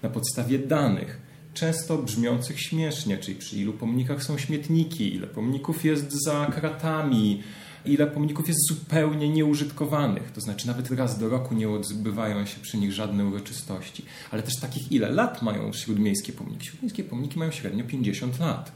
Na 0.03 0.09
podstawie 0.09 0.59
danych, 0.59 1.21
często 1.55 1.99
brzmiących 1.99 2.61
śmiesznie, 2.61 3.19
czyli 3.19 3.37
przy 3.37 3.57
ilu 3.57 3.73
pomnikach 3.73 4.23
są 4.23 4.39
śmietniki, 4.39 5.15
ile 5.15 5.27
pomników 5.27 5.85
jest 5.85 6.25
za 6.25 6.47
kratami, 6.47 7.43
ile 7.85 8.07
pomników 8.07 8.49
jest 8.49 8.69
zupełnie 8.69 9.29
nieużytkowanych. 9.29 10.31
To 10.33 10.41
znaczy 10.41 10.67
nawet 10.67 10.91
raz 10.91 11.19
do 11.19 11.29
roku 11.29 11.55
nie 11.55 11.69
odbywają 11.71 12.47
się 12.47 12.61
przy 12.61 12.79
nich 12.79 12.93
żadne 12.93 13.25
uroczystości. 13.25 14.05
Ale 14.31 14.43
też 14.43 14.57
takich 14.61 14.93
ile 14.93 15.11
lat 15.11 15.43
mają 15.43 15.73
śródmiejskie 15.73 16.33
pomniki. 16.33 16.67
Śródmiejskie 16.67 17.05
pomniki 17.05 17.39
mają 17.39 17.51
średnio 17.51 17.85
50 17.85 18.39
lat. 18.39 18.73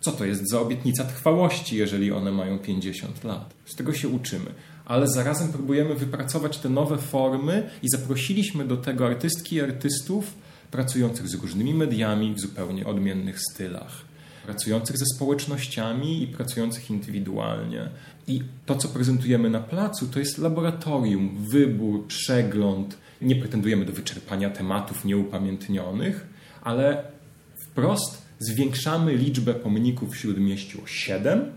Co 0.00 0.12
to 0.12 0.24
jest 0.24 0.50
za 0.50 0.60
obietnica 0.60 1.04
trwałości, 1.04 1.76
jeżeli 1.76 2.12
one 2.12 2.32
mają 2.32 2.58
50 2.58 3.24
lat? 3.24 3.54
Z 3.64 3.74
tego 3.74 3.92
się 3.92 4.08
uczymy. 4.08 4.50
Ale 4.84 5.08
zarazem 5.08 5.52
próbujemy 5.52 5.94
wypracować 5.94 6.58
te 6.58 6.68
nowe 6.68 6.98
formy 6.98 7.70
i 7.82 7.88
zaprosiliśmy 7.88 8.64
do 8.64 8.76
tego 8.76 9.06
artystki 9.06 9.56
i 9.56 9.60
artystów 9.60 10.34
pracujących 10.70 11.28
z 11.28 11.34
różnymi 11.34 11.74
mediami 11.74 12.34
w 12.34 12.40
zupełnie 12.40 12.86
odmiennych 12.86 13.40
stylach 13.40 14.15
pracujących 14.46 14.98
ze 14.98 15.04
społecznościami 15.16 16.22
i 16.22 16.26
pracujących 16.26 16.90
indywidualnie. 16.90 17.88
I 18.28 18.42
to, 18.66 18.76
co 18.76 18.88
prezentujemy 18.88 19.50
na 19.50 19.60
placu, 19.60 20.06
to 20.06 20.18
jest 20.18 20.38
laboratorium, 20.38 21.44
wybór, 21.50 22.06
przegląd. 22.06 22.96
Nie 23.20 23.36
pretendujemy 23.36 23.84
do 23.84 23.92
wyczerpania 23.92 24.50
tematów 24.50 25.04
nieupamiętnionych, 25.04 26.26
ale 26.62 27.04
wprost 27.58 28.22
zwiększamy 28.38 29.14
liczbę 29.14 29.54
pomników 29.54 30.12
w 30.12 30.16
Śródmieściu 30.16 30.82
o 30.84 30.86
7, 30.86 31.52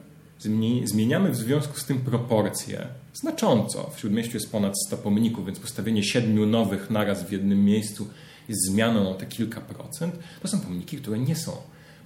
zmieniamy 0.86 1.31
w 1.31 1.36
związku 1.36 1.79
z 1.79 1.86
tym 1.86 2.00
proporcje 2.00 2.88
znacząco. 3.13 3.91
W 3.96 4.00
Śródmieściu 4.00 4.34
jest 4.34 4.51
ponad 4.51 4.74
100 4.88 4.98
pomników, 4.98 5.46
więc 5.46 5.60
postawienie 5.60 6.03
siedmiu 6.03 6.46
nowych 6.46 6.89
naraz 6.89 7.24
w 7.24 7.31
jednym 7.31 7.65
miejscu 7.65 8.08
jest 8.50 8.65
zmianą 8.65 9.10
o 9.10 9.13
te 9.13 9.25
kilka 9.25 9.62
procent. 9.62 10.15
To 10.41 10.48
są 10.48 10.60
pomniki, 10.60 10.98
które 10.98 11.19
nie 11.19 11.36
są 11.36 11.51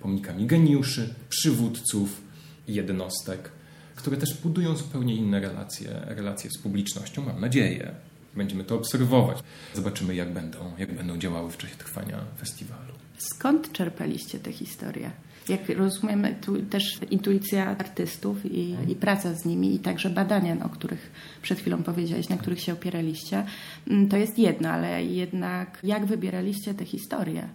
pomnikami 0.03 0.45
geniuszy, 0.45 1.13
przywódców, 1.29 2.21
jednostek, 2.67 3.51
które 3.95 4.17
też 4.17 4.33
budują 4.33 4.75
zupełnie 4.75 5.15
inne 5.15 5.39
relacje, 5.39 5.89
relacje 6.05 6.49
z 6.51 6.57
publicznością, 6.57 7.25
mam 7.25 7.41
nadzieję. 7.41 7.91
Będziemy 8.35 8.63
to 8.63 8.75
obserwować. 8.75 9.37
Zobaczymy, 9.73 10.15
jak 10.15 10.33
będą, 10.33 10.59
jak 10.77 10.95
będą 10.95 11.17
działały 11.17 11.51
w 11.51 11.57
czasie 11.57 11.75
trwania 11.75 12.19
festiwalu. 12.39 12.93
Skąd 13.17 13.71
czerpaliście 13.71 14.39
te 14.39 14.51
historie? 14.51 15.11
Jak 15.49 15.69
rozumiem, 15.69 16.27
tu 16.41 16.61
też 16.61 16.83
intuicja 17.11 17.77
artystów 17.77 18.45
i, 18.45 18.75
i, 18.87 18.95
praca 18.95 19.33
z 19.33 19.45
nimi, 19.45 19.75
i 19.75 19.79
także 19.79 20.09
badania, 20.09 20.65
o 20.65 20.69
których 20.69 21.11
przed 21.41 21.59
chwilą 21.59 21.83
powiedziałeś, 21.83 22.29
na 22.29 22.37
których 22.37 22.59
się 22.61 22.73
opieraliście, 22.73 23.45
mm, 23.87 24.09
to 24.09 24.17
jest 24.17 24.39
jedno, 24.39 24.69
ale 24.69 25.03
jednak 25.03 25.79
jak 25.83 26.05
wybieraliście 26.05 26.73
te 26.73 26.85
historie? 26.85 27.49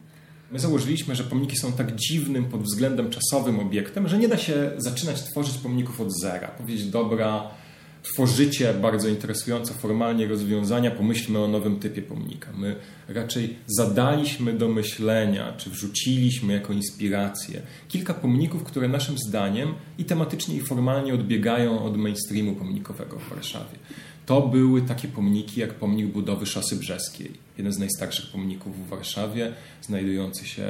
My 0.52 0.58
założyliśmy, 0.58 1.14
że 1.14 1.24
pomniki 1.24 1.56
są 1.56 1.72
tak 1.72 1.96
dziwnym 1.96 2.44
pod 2.44 2.62
względem 2.62 3.10
czasowym 3.10 3.60
obiektem, 3.60 4.08
że 4.08 4.18
nie 4.18 4.28
da 4.28 4.38
się 4.38 4.70
zaczynać 4.76 5.22
tworzyć 5.22 5.58
pomników 5.58 6.00
od 6.00 6.20
zera. 6.20 6.48
Powiedzieć, 6.48 6.86
dobra, 6.86 7.50
tworzycie 8.02 8.74
bardzo 8.74 9.08
interesujące 9.08 9.74
formalnie 9.74 10.26
rozwiązania, 10.26 10.90
pomyślmy 10.90 11.38
o 11.38 11.48
nowym 11.48 11.78
typie 11.78 12.02
pomnika. 12.02 12.52
My 12.58 12.76
raczej 13.08 13.56
zadaliśmy 13.66 14.52
do 14.52 14.68
myślenia, 14.68 15.52
czy 15.52 15.70
wrzuciliśmy 15.70 16.52
jako 16.52 16.72
inspirację 16.72 17.62
kilka 17.88 18.14
pomników, 18.14 18.64
które 18.64 18.88
naszym 18.88 19.18
zdaniem 19.28 19.74
i 19.98 20.04
tematycznie, 20.04 20.56
i 20.56 20.60
formalnie 20.60 21.14
odbiegają 21.14 21.82
od 21.84 21.96
mainstreamu 21.96 22.54
pomnikowego 22.54 23.18
w 23.18 23.28
Warszawie. 23.28 23.78
To 24.28 24.40
były 24.42 24.82
takie 24.82 25.08
pomniki 25.08 25.60
jak 25.60 25.74
pomnik 25.74 26.06
budowy 26.06 26.46
Szosy 26.46 26.76
Brzeskiej, 26.76 27.32
jeden 27.58 27.72
z 27.72 27.78
najstarszych 27.78 28.30
pomników 28.30 28.86
w 28.86 28.88
Warszawie, 28.88 29.52
znajdujący 29.82 30.46
się 30.46 30.66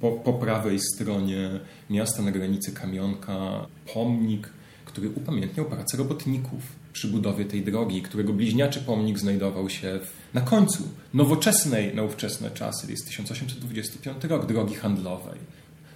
po, 0.00 0.12
po 0.12 0.32
prawej 0.32 0.78
stronie 0.94 1.50
miasta 1.90 2.22
na 2.22 2.30
granicy 2.30 2.72
Kamionka. 2.72 3.66
Pomnik, 3.94 4.48
który 4.84 5.10
upamiętniał 5.10 5.66
pracę 5.66 5.96
robotników 5.96 6.60
przy 6.92 7.08
budowie 7.08 7.44
tej 7.44 7.62
drogi, 7.62 8.02
którego 8.02 8.32
bliźniaczy 8.32 8.80
pomnik 8.80 9.18
znajdował 9.18 9.70
się 9.70 10.00
na 10.34 10.40
końcu 10.40 10.88
nowoczesnej 11.14 11.94
na 11.94 12.02
ówczesne 12.02 12.50
czasy, 12.50 12.90
jest 12.90 13.06
1825 13.06 14.24
rok, 14.24 14.46
drogi 14.46 14.74
handlowej. 14.74 15.38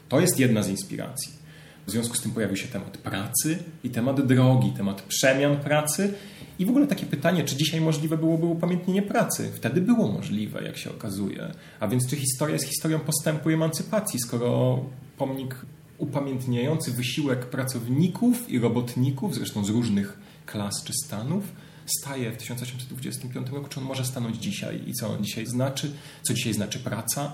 To 0.08 0.20
jest 0.20 0.40
jedna 0.40 0.62
z 0.62 0.68
inspiracji. 0.68 1.32
W 1.86 1.90
związku 1.90 2.16
z 2.16 2.20
tym 2.20 2.30
pojawił 2.32 2.56
się 2.56 2.68
temat 2.68 2.98
pracy 2.98 3.58
i 3.84 3.90
temat 3.90 4.26
drogi, 4.26 4.72
temat 4.72 5.02
przemian 5.02 5.56
pracy 5.56 6.14
i 6.58 6.66
w 6.66 6.70
ogóle 6.70 6.86
takie 6.86 7.06
pytanie, 7.06 7.44
czy 7.44 7.56
dzisiaj 7.56 7.80
możliwe 7.80 8.18
byłoby 8.18 8.46
upamiętnienie 8.46 9.02
pracy? 9.02 9.50
Wtedy 9.54 9.80
było 9.80 10.12
możliwe, 10.12 10.62
jak 10.62 10.76
się 10.76 10.90
okazuje. 10.90 11.52
A 11.80 11.88
więc 11.88 12.06
czy 12.06 12.16
historia 12.16 12.54
jest 12.54 12.68
historią 12.68 12.98
postępu 12.98 13.50
i 13.50 13.54
emancypacji, 13.54 14.20
skoro 14.20 14.80
pomnik 15.18 15.66
upamiętniający 15.98 16.92
wysiłek 16.92 17.46
pracowników 17.46 18.50
i 18.50 18.58
robotników, 18.58 19.34
zresztą 19.34 19.64
z 19.64 19.68
różnych 19.68 20.18
klas 20.46 20.84
czy 20.84 20.92
stanów, 21.04 21.44
staje 21.98 22.32
w 22.32 22.36
1825 22.36 23.48
roku, 23.50 23.68
czy 23.68 23.80
on 23.80 23.86
może 23.86 24.04
stanąć 24.04 24.36
dzisiaj? 24.36 24.82
I 24.86 24.92
co 24.92 25.08
on 25.08 25.24
dzisiaj 25.24 25.46
znaczy, 25.46 25.92
co 26.22 26.34
dzisiaj 26.34 26.54
znaczy 26.54 26.78
praca, 26.78 27.32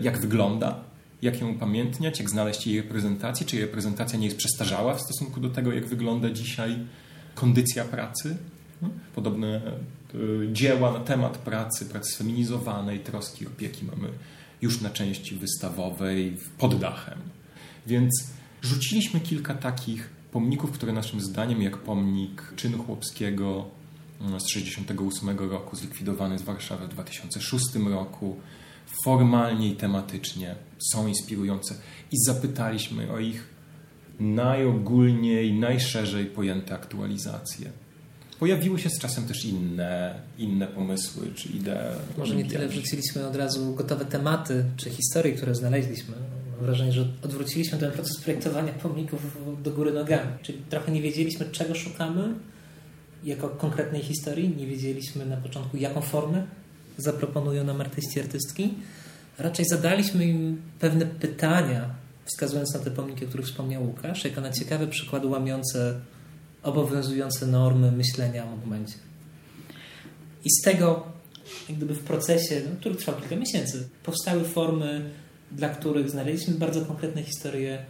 jak 0.00 0.20
wygląda, 0.20 0.84
jak 1.22 1.40
ją 1.40 1.48
upamiętniać, 1.48 2.18
jak 2.18 2.30
znaleźć 2.30 2.66
jej 2.66 2.82
reprezentację, 2.82 3.46
czy 3.46 3.56
jej 3.56 3.64
reprezentacja 3.64 4.18
nie 4.18 4.24
jest 4.24 4.38
przestarzała 4.38 4.94
w 4.94 5.02
stosunku 5.02 5.40
do 5.40 5.50
tego, 5.50 5.72
jak 5.72 5.86
wygląda 5.86 6.30
dzisiaj 6.30 6.78
kondycja 7.34 7.84
pracy. 7.84 8.36
Podobne 9.14 9.56
e, 9.56 10.52
dzieła 10.52 10.92
na 10.92 11.00
temat 11.00 11.38
pracy, 11.38 11.86
pracy 11.86 12.12
sfeminizowanej, 12.12 13.00
troski, 13.00 13.46
opieki 13.46 13.84
mamy 13.84 14.08
już 14.62 14.80
na 14.80 14.90
części 14.90 15.36
wystawowej 15.36 16.36
pod 16.58 16.78
dachem. 16.78 17.18
Więc 17.86 18.26
rzuciliśmy 18.62 19.20
kilka 19.20 19.54
takich 19.54 20.10
pomników, 20.32 20.70
które 20.70 20.92
naszym 20.92 21.20
zdaniem, 21.20 21.62
jak 21.62 21.78
pomnik 21.78 22.52
czynu 22.56 22.78
chłopskiego 22.78 23.66
mm, 24.20 24.40
z 24.40 24.44
1968 24.44 25.50
roku, 25.50 25.76
zlikwidowany 25.76 26.38
z 26.38 26.42
Warszawy 26.42 26.86
w 26.86 26.90
2006 26.90 27.64
roku, 27.90 28.36
formalnie 29.04 29.68
i 29.68 29.76
tematycznie 29.76 30.54
są 30.92 31.06
inspirujące 31.06 31.74
i 32.12 32.16
zapytaliśmy 32.26 33.12
o 33.12 33.18
ich 33.18 33.48
najogólniej, 34.20 35.52
najszerzej 35.52 36.26
pojęte 36.26 36.74
aktualizacje. 36.74 37.70
Pojawiły 38.42 38.78
się 38.78 38.90
z 38.90 38.98
czasem 38.98 39.26
też 39.26 39.44
inne, 39.44 40.14
inne 40.38 40.66
pomysły 40.66 41.26
czy 41.34 41.48
idee. 41.48 41.78
Może 42.18 42.36
nie 42.36 42.44
tyle 42.44 42.68
wrzuciliśmy 42.68 43.26
od 43.26 43.36
razu 43.36 43.74
gotowe 43.74 44.04
tematy 44.04 44.64
czy 44.76 44.90
historie, 44.90 45.32
które 45.32 45.54
znaleźliśmy. 45.54 46.14
Mam 46.56 46.66
wrażenie, 46.66 46.92
że 46.92 47.06
odwróciliśmy 47.24 47.78
ten 47.78 47.92
proces 47.92 48.20
projektowania 48.20 48.72
pomników 48.72 49.20
do 49.62 49.70
góry 49.70 49.92
nogami. 49.92 50.30
Czyli 50.42 50.58
trochę 50.70 50.92
nie 50.92 51.02
wiedzieliśmy, 51.02 51.46
czego 51.46 51.74
szukamy 51.74 52.34
jako 53.24 53.48
konkretnej 53.48 54.02
historii. 54.02 54.56
Nie 54.56 54.66
wiedzieliśmy 54.66 55.26
na 55.26 55.36
początku, 55.36 55.76
jaką 55.76 56.00
formę 56.00 56.46
zaproponują 56.96 57.64
nam 57.64 57.80
artyści, 57.80 58.20
artystki. 58.20 58.74
Raczej 59.38 59.64
zadaliśmy 59.64 60.26
im 60.26 60.62
pewne 60.80 61.06
pytania, 61.06 61.90
wskazując 62.24 62.74
na 62.74 62.80
te 62.80 62.90
pomniki, 62.90 63.24
o 63.24 63.28
których 63.28 63.46
wspomniał 63.46 63.86
Łukasz, 63.86 64.24
jako 64.24 64.40
na 64.40 64.50
ciekawe 64.50 64.86
przykłady 64.86 65.26
łamiące 65.26 66.00
obowiązujące 66.62 67.46
normy 67.46 67.92
myślenia 67.92 68.44
o 68.44 68.50
monumencie. 68.50 68.94
I 70.44 70.50
z 70.50 70.62
tego, 70.64 71.06
jak 71.68 71.76
gdyby 71.76 71.94
w 71.94 72.04
procesie, 72.04 72.62
no, 72.70 72.76
który 72.80 72.94
trwał 72.94 73.16
kilka 73.16 73.36
miesięcy, 73.36 73.88
powstały 74.02 74.44
formy, 74.44 75.10
dla 75.50 75.68
których 75.68 76.10
znaleźliśmy 76.10 76.54
bardzo 76.54 76.86
konkretne 76.86 77.22
historie 77.22 77.84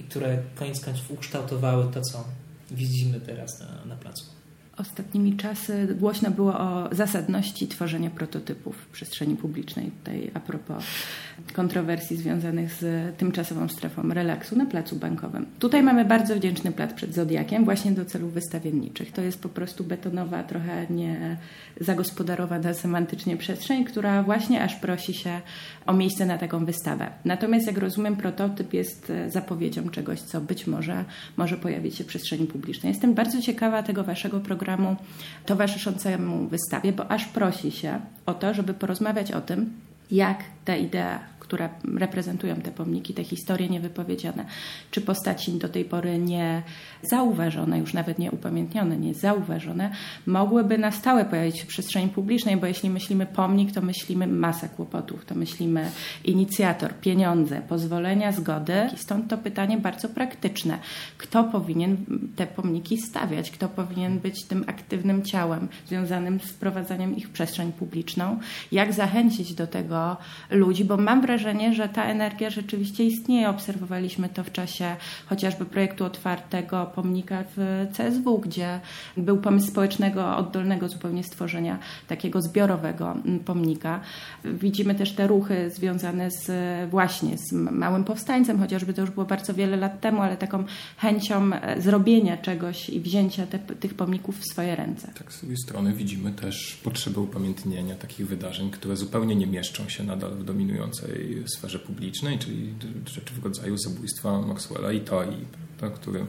i 0.00 0.04
które 0.04 0.42
koniec 0.54 0.80
końców 0.80 1.10
ukształtowały 1.10 1.92
to, 1.92 2.00
co 2.00 2.24
widzimy 2.70 3.20
teraz 3.20 3.60
na, 3.60 3.84
na 3.84 3.96
placu. 3.96 4.41
Ostatnimi 4.76 5.36
czasy 5.36 5.96
głośno 6.00 6.30
było 6.30 6.60
o 6.60 6.88
zasadności 6.92 7.68
tworzenia 7.68 8.10
prototypów 8.10 8.76
w 8.76 8.86
przestrzeni 8.86 9.36
publicznej. 9.36 9.90
Tutaj 9.90 10.30
a 10.34 10.40
propos 10.40 10.84
kontrowersji 11.52 12.16
związanych 12.16 12.72
z 12.72 13.16
tymczasową 13.16 13.68
strefą 13.68 14.08
relaksu 14.08 14.56
na 14.56 14.66
placu 14.66 14.96
bankowym. 14.96 15.46
Tutaj 15.58 15.82
mamy 15.82 16.04
bardzo 16.04 16.36
wdzięczny 16.36 16.72
plac 16.72 16.92
przed 16.92 17.14
Zodiakiem 17.14 17.64
właśnie 17.64 17.92
do 17.92 18.04
celów 18.04 18.32
wystawienniczych. 18.32 19.12
To 19.12 19.22
jest 19.22 19.42
po 19.42 19.48
prostu 19.48 19.84
betonowa, 19.84 20.42
trochę 20.42 20.86
nie 20.90 21.36
zagospodarowana 21.80 22.74
semantycznie 22.74 23.36
przestrzeń, 23.36 23.84
która 23.84 24.22
właśnie 24.22 24.62
aż 24.62 24.74
prosi 24.74 25.14
się 25.14 25.40
o 25.86 25.92
miejsce 25.92 26.26
na 26.26 26.38
taką 26.38 26.64
wystawę. 26.64 27.10
Natomiast 27.24 27.66
jak 27.66 27.78
rozumiem, 27.78 28.16
prototyp 28.16 28.74
jest 28.74 29.12
zapowiedzią 29.28 29.88
czegoś, 29.88 30.20
co 30.20 30.40
być 30.40 30.66
może 30.66 31.04
może 31.36 31.56
pojawić 31.56 31.96
się 31.96 32.04
w 32.04 32.06
przestrzeni 32.06 32.46
publicznej. 32.46 32.92
Jestem 32.92 33.14
bardzo 33.14 33.42
ciekawa 33.42 33.82
tego 33.82 34.04
waszego 34.04 34.40
programu 34.40 34.61
towarzyszącemu 35.46 36.48
wystawie, 36.48 36.92
bo 36.92 37.10
aż 37.10 37.24
prosi 37.24 37.70
się 37.70 38.00
o 38.26 38.34
to, 38.34 38.54
żeby 38.54 38.74
porozmawiać 38.74 39.32
o 39.32 39.40
tym, 39.40 39.72
jak 40.10 40.44
ta 40.64 40.76
idea 40.76 41.20
które 41.52 41.68
reprezentują 41.98 42.56
te 42.56 42.70
pomniki, 42.70 43.14
te 43.14 43.24
historie 43.24 43.68
niewypowiedziane, 43.68 44.44
czy 44.90 45.00
postaci 45.00 45.52
do 45.52 45.68
tej 45.68 45.84
pory 45.84 46.18
nie 46.18 46.62
zauważone, 47.02 47.78
już 47.78 47.94
nawet 47.94 48.18
nie 48.18 48.30
upamiętnione, 48.30 48.96
nie 48.96 49.14
zauważone, 49.14 49.90
mogłyby 50.26 50.78
na 50.78 50.90
stałe 50.90 51.24
pojawić 51.24 51.58
się 51.58 51.64
w 51.64 51.66
przestrzeni 51.66 52.08
publicznej, 52.08 52.56
bo 52.56 52.66
jeśli 52.66 52.90
myślimy 52.90 53.26
pomnik, 53.26 53.72
to 53.72 53.82
myślimy 53.82 54.26
masę 54.26 54.68
kłopotów, 54.68 55.24
to 55.24 55.34
myślimy 55.34 55.90
inicjator, 56.24 56.94
pieniądze, 56.94 57.62
pozwolenia, 57.68 58.32
zgody. 58.32 58.88
I 58.94 58.98
stąd 58.98 59.28
to 59.28 59.38
pytanie 59.38 59.78
bardzo 59.78 60.08
praktyczne. 60.08 60.78
Kto 61.18 61.44
powinien 61.44 61.96
te 62.36 62.46
pomniki 62.46 62.98
stawiać? 62.98 63.50
Kto 63.50 63.68
powinien 63.68 64.18
być 64.18 64.44
tym 64.44 64.64
aktywnym 64.66 65.22
ciałem 65.22 65.68
związanym 65.86 66.40
z 66.40 66.44
wprowadzaniem 66.44 67.16
ich 67.16 67.28
w 67.28 67.30
przestrzeń 67.30 67.72
publiczną? 67.72 68.38
Jak 68.72 68.92
zachęcić 68.92 69.54
do 69.54 69.66
tego 69.66 70.16
ludzi? 70.50 70.84
Bo 70.84 70.96
mam 70.96 71.20
wrażenie, 71.20 71.41
wrażenie, 71.42 71.74
że 71.74 71.88
ta 71.88 72.04
energia 72.04 72.50
rzeczywiście 72.50 73.04
istnieje. 73.04 73.48
Obserwowaliśmy 73.48 74.28
to 74.28 74.44
w 74.44 74.52
czasie 74.52 74.96
chociażby 75.26 75.64
projektu 75.64 76.04
otwartego 76.04 76.92
pomnika 76.94 77.44
w 77.56 77.86
CSW, 77.96 78.38
gdzie 78.38 78.80
był 79.16 79.36
pomysł 79.36 79.66
społecznego, 79.66 80.36
oddolnego 80.36 80.88
zupełnie 80.88 81.24
stworzenia 81.24 81.78
takiego 82.08 82.42
zbiorowego 82.42 83.16
pomnika. 83.44 84.00
Widzimy 84.44 84.94
też 84.94 85.12
te 85.12 85.26
ruchy 85.26 85.70
związane 85.70 86.30
z 86.30 86.50
właśnie 86.90 87.38
z 87.38 87.52
małym 87.52 88.04
powstańcem, 88.04 88.58
chociażby 88.58 88.94
to 88.94 89.00
już 89.00 89.10
było 89.10 89.26
bardzo 89.26 89.54
wiele 89.54 89.76
lat 89.76 90.00
temu, 90.00 90.22
ale 90.22 90.36
taką 90.36 90.64
chęcią 90.96 91.50
zrobienia 91.78 92.36
czegoś 92.36 92.88
i 92.90 93.00
wzięcia 93.00 93.46
te, 93.46 93.58
tych 93.58 93.94
pomników 93.94 94.38
w 94.38 94.44
swoje 94.52 94.76
ręce. 94.76 95.12
Tak, 95.18 95.32
z 95.32 95.40
drugiej 95.40 95.58
strony 95.58 95.92
widzimy 95.92 96.32
też 96.32 96.80
potrzebę 96.84 97.20
upamiętnienia 97.20 97.94
takich 97.94 98.26
wydarzeń, 98.26 98.70
które 98.70 98.96
zupełnie 98.96 99.36
nie 99.36 99.46
mieszczą 99.46 99.88
się 99.88 100.04
nadal 100.04 100.30
w 100.30 100.44
dominującej 100.44 101.31
sferze 101.46 101.78
publicznej, 101.78 102.38
czyli 102.38 102.74
rzeczy 103.06 103.34
w 103.34 103.44
rodzaju 103.44 103.76
zabójstwa 103.78 104.42
Maxwella 104.42 104.92
i 104.92 105.00
Toi, 105.00 105.36
którym 105.90 106.26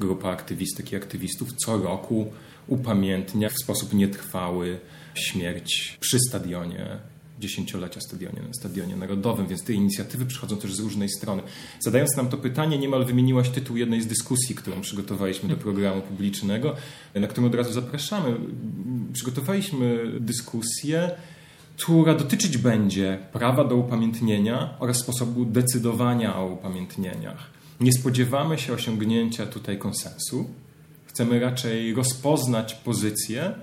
grupa 0.00 0.30
aktywistek 0.30 0.92
i 0.92 0.96
aktywistów 0.96 1.48
co 1.64 1.78
roku 1.78 2.32
upamiętnia 2.66 3.48
w 3.48 3.58
sposób 3.62 3.94
nietrwały 3.94 4.78
śmierć 5.14 5.98
przy 6.00 6.18
stadionie 6.28 6.98
dziesięciolecia 7.40 8.00
stadionie, 8.00 8.40
stadionie 8.52 8.96
narodowym, 8.96 9.46
więc 9.46 9.64
te 9.64 9.72
inicjatywy 9.72 10.26
przychodzą 10.26 10.56
też 10.56 10.74
z 10.74 10.80
różnej 10.80 11.08
strony. 11.08 11.42
Zadając 11.80 12.16
nam 12.16 12.28
to 12.28 12.36
pytanie, 12.36 12.78
niemal 12.78 13.04
wymieniłaś 13.04 13.48
tytuł 13.48 13.76
jednej 13.76 14.02
z 14.02 14.06
dyskusji, 14.06 14.54
którą 14.54 14.80
przygotowaliśmy 14.80 15.48
do 15.48 15.56
programu 15.56 16.02
publicznego, 16.02 16.76
na 17.14 17.26
którą 17.26 17.46
od 17.46 17.54
razu 17.54 17.72
zapraszamy. 17.72 18.36
Przygotowaliśmy 19.12 20.12
dyskusję 20.20 21.10
która 21.76 22.14
dotyczyć 22.14 22.58
będzie 22.58 23.18
prawa 23.32 23.64
do 23.64 23.76
upamiętnienia 23.76 24.74
oraz 24.78 24.96
sposobu 24.96 25.44
decydowania 25.44 26.36
o 26.36 26.46
upamiętnieniach. 26.46 27.50
Nie 27.80 27.92
spodziewamy 27.92 28.58
się 28.58 28.72
osiągnięcia 28.72 29.46
tutaj 29.46 29.78
konsensu. 29.78 30.50
Chcemy 31.06 31.40
raczej 31.40 31.94
rozpoznać 31.94 32.74
pozycję 32.74 33.54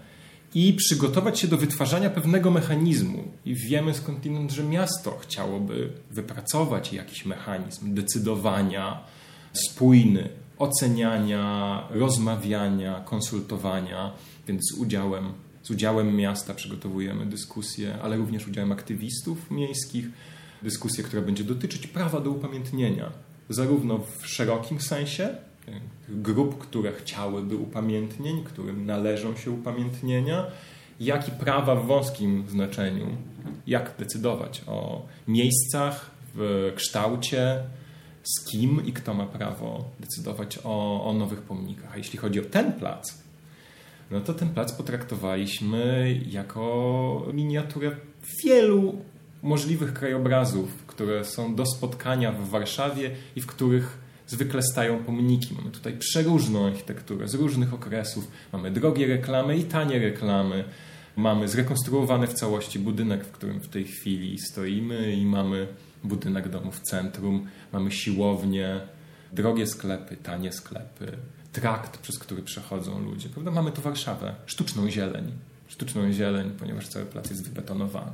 i 0.56 0.74
przygotować 0.74 1.40
się 1.40 1.48
do 1.48 1.58
wytwarzania 1.58 2.10
pewnego 2.10 2.52
mechanizmu. 2.52 3.24
I 3.46 3.56
wiemy 3.56 3.94
skądinąd, 3.94 4.52
że 4.52 4.64
miasto 4.64 5.18
chciałoby 5.22 5.90
wypracować 6.12 6.94
jakiś 6.94 7.26
mechanizm 7.26 7.94
decydowania 7.94 9.00
spójny 9.54 10.30
oceniania, 10.60 11.88
rozmawiania, 11.90 13.02
konsultowania, 13.06 14.12
więc 14.48 14.62
z 14.72 14.78
udziałem, 14.78 15.34
z 15.64 15.72
udziałem 15.72 16.16
miasta 16.16 16.54
przygotowujemy 16.54 17.26
dyskusję, 17.26 17.98
ale 18.02 18.18
również 18.18 18.48
udziałem 18.48 18.72
aktywistów 18.72 19.52
miejskich, 19.52 20.06
dyskusję, 20.62 21.04
która 21.04 21.22
będzie 21.22 21.44
dotyczyć 21.44 21.88
prawa 21.88 22.20
do 22.22 22.30
upamiętnienia, 22.30 23.12
zarówno 23.50 24.00
w 24.20 24.28
szerokim 24.28 24.82
sensie, 24.82 25.36
grup, 26.10 26.58
które 26.58 26.94
chciałyby 26.94 27.56
upamiętnień, 27.56 28.44
którym 28.44 28.86
należą 28.86 29.36
się 29.36 29.52
upamiętnienia, 29.52 30.46
jak 31.00 31.28
i 31.28 31.32
prawa 31.32 31.76
w 31.76 31.88
wąskim 31.88 32.46
znaczeniu, 32.50 33.08
jak 33.68 33.96
decydować 34.00 34.62
o 34.68 35.06
miejscach, 35.28 36.12
w 36.36 36.72
kształcie, 36.76 37.64
z 38.24 38.46
kim 38.46 38.86
i 38.86 38.94
kto 38.94 39.14
ma 39.14 39.26
prawo 39.26 39.86
decydować 40.00 40.60
o, 40.64 41.06
o 41.06 41.14
nowych 41.14 41.42
pomnikach. 41.42 41.92
A 41.94 41.98
jeśli 41.98 42.20
chodzi 42.20 42.40
o 42.40 42.46
ten 42.46 42.74
plac, 42.74 43.24
no 44.14 44.22
to 44.22 44.34
ten 44.34 44.50
plac 44.50 44.72
potraktowaliśmy 44.72 46.16
jako 46.30 47.26
miniaturę 47.34 47.92
wielu 48.44 48.98
możliwych 49.44 49.94
krajobrazów, 49.94 50.86
które 50.88 51.26
są 51.26 51.56
do 51.56 51.66
spotkania 51.66 52.32
w 52.32 52.50
Warszawie 52.50 53.12
i 53.36 53.42
w 53.42 53.48
których 53.48 53.98
zwykle 54.28 54.62
stają 54.62 55.04
pomniki. 55.04 55.56
Mamy 55.56 55.72
tutaj 55.72 55.98
przeróżną 55.98 56.68
architekturę 56.68 57.28
z 57.28 57.34
różnych 57.34 57.74
okresów. 57.74 58.28
Mamy 58.54 58.72
drogie 58.72 59.08
reklamy 59.08 59.58
i 59.58 59.64
tanie 59.64 60.00
reklamy. 60.00 60.64
Mamy 61.16 61.48
zrekonstruowany 61.48 62.28
w 62.28 62.34
całości 62.34 62.80
budynek, 62.80 63.26
w 63.26 63.32
którym 63.32 63.60
w 63.60 63.68
tej 63.68 63.84
chwili 63.84 64.40
stoimy 64.40 65.14
i 65.14 65.26
mamy 65.26 65.68
budynek 66.04 66.50
domu 66.50 66.72
w 66.72 66.80
centrum, 66.80 67.48
mamy 67.74 67.92
siłownię, 67.92 68.82
drogie 69.34 69.68
sklepy, 69.68 70.18
tanie 70.18 70.52
sklepy, 70.52 71.18
trakt, 71.52 71.98
przez 71.98 72.20
który 72.20 72.42
przechodzą 72.42 73.02
ludzie. 73.02 73.30
Prawda? 73.30 73.52
Mamy 73.52 73.72
tu 73.72 73.82
Warszawę, 73.82 74.36
sztuczną 74.46 74.90
zieleń. 74.90 75.32
Sztuczną 75.68 76.12
zieleń, 76.12 76.52
ponieważ 76.60 76.88
cały 76.88 77.06
plac 77.06 77.30
jest 77.30 77.44
wybetonowany. 77.44 78.12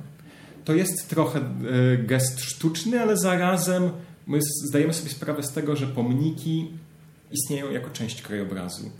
To 0.65 0.73
jest 0.73 1.09
trochę 1.09 1.39
e, 1.39 1.97
gest 1.97 2.41
sztuczny, 2.41 3.01
ale 3.01 3.17
zarazem 3.17 3.91
my 4.27 4.39
zdajemy 4.69 4.93
sobie 4.93 5.09
sprawę 5.09 5.43
z 5.43 5.53
tego, 5.53 5.75
że 5.75 5.87
pomniki 5.87 6.67
istnieją 7.31 7.71
jako 7.71 7.89
część 7.89 8.21
krajobrazu 8.21 8.91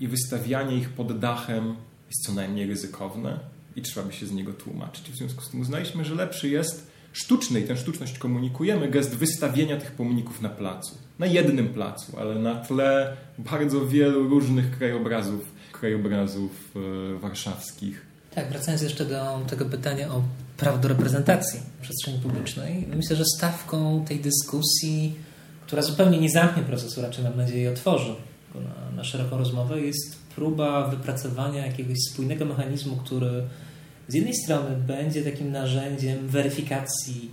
i 0.00 0.08
wystawianie 0.08 0.76
ich 0.76 0.88
pod 0.88 1.18
dachem 1.18 1.76
jest 2.08 2.26
co 2.26 2.32
najmniej 2.32 2.66
ryzykowne 2.66 3.40
i 3.76 3.82
trzeba 3.82 4.06
by 4.06 4.12
się 4.12 4.26
z 4.26 4.32
niego 4.32 4.52
tłumaczyć. 4.52 5.10
W 5.10 5.16
związku 5.16 5.42
z 5.42 5.50
tym 5.50 5.60
uznaliśmy, 5.60 6.04
że 6.04 6.14
lepszy 6.14 6.48
jest 6.48 6.86
sztuczny 7.12 7.60
i 7.60 7.64
tę 7.64 7.76
sztuczność 7.76 8.18
komunikujemy, 8.18 8.88
gest 8.88 9.14
wystawienia 9.14 9.80
tych 9.80 9.92
pomników 9.92 10.42
na 10.42 10.48
placu. 10.48 10.98
Na 11.18 11.26
jednym 11.26 11.68
placu, 11.68 12.18
ale 12.18 12.34
na 12.34 12.54
tle 12.54 13.16
bardzo 13.38 13.86
wielu 13.86 14.28
różnych 14.28 14.78
krajobrazów, 14.78 15.52
krajobrazów 15.72 16.50
e, 16.76 17.18
warszawskich. 17.18 18.06
Tak, 18.34 18.48
wracając 18.48 18.82
jeszcze 18.82 19.04
do 19.04 19.40
tego 19.48 19.64
pytania 19.64 20.08
o 20.08 20.22
prawo 20.56 20.78
do 20.78 20.88
reprezentacji 20.88 21.60
w 21.78 21.82
przestrzeni 21.82 22.18
publicznej, 22.18 22.86
myślę, 22.96 23.16
że 23.16 23.24
stawką 23.36 24.04
tej 24.04 24.20
dyskusji, 24.20 25.14
która 25.66 25.82
zupełnie 25.82 26.18
nie 26.18 26.30
zamknie 26.30 26.62
procesu, 26.62 27.02
raczej 27.02 27.24
mam 27.24 27.36
nadzieję 27.36 27.70
otworzy 27.70 28.14
na, 28.54 28.96
na 28.96 29.04
szeroką 29.04 29.38
rozmowę, 29.38 29.80
jest 29.80 30.16
próba 30.34 30.88
wypracowania 30.88 31.66
jakiegoś 31.66 31.96
spójnego 32.10 32.44
mechanizmu, 32.44 32.96
który 32.96 33.42
z 34.08 34.14
jednej 34.14 34.34
strony 34.34 34.76
będzie 34.76 35.22
takim 35.22 35.52
narzędziem 35.52 36.28
weryfikacji 36.28 37.30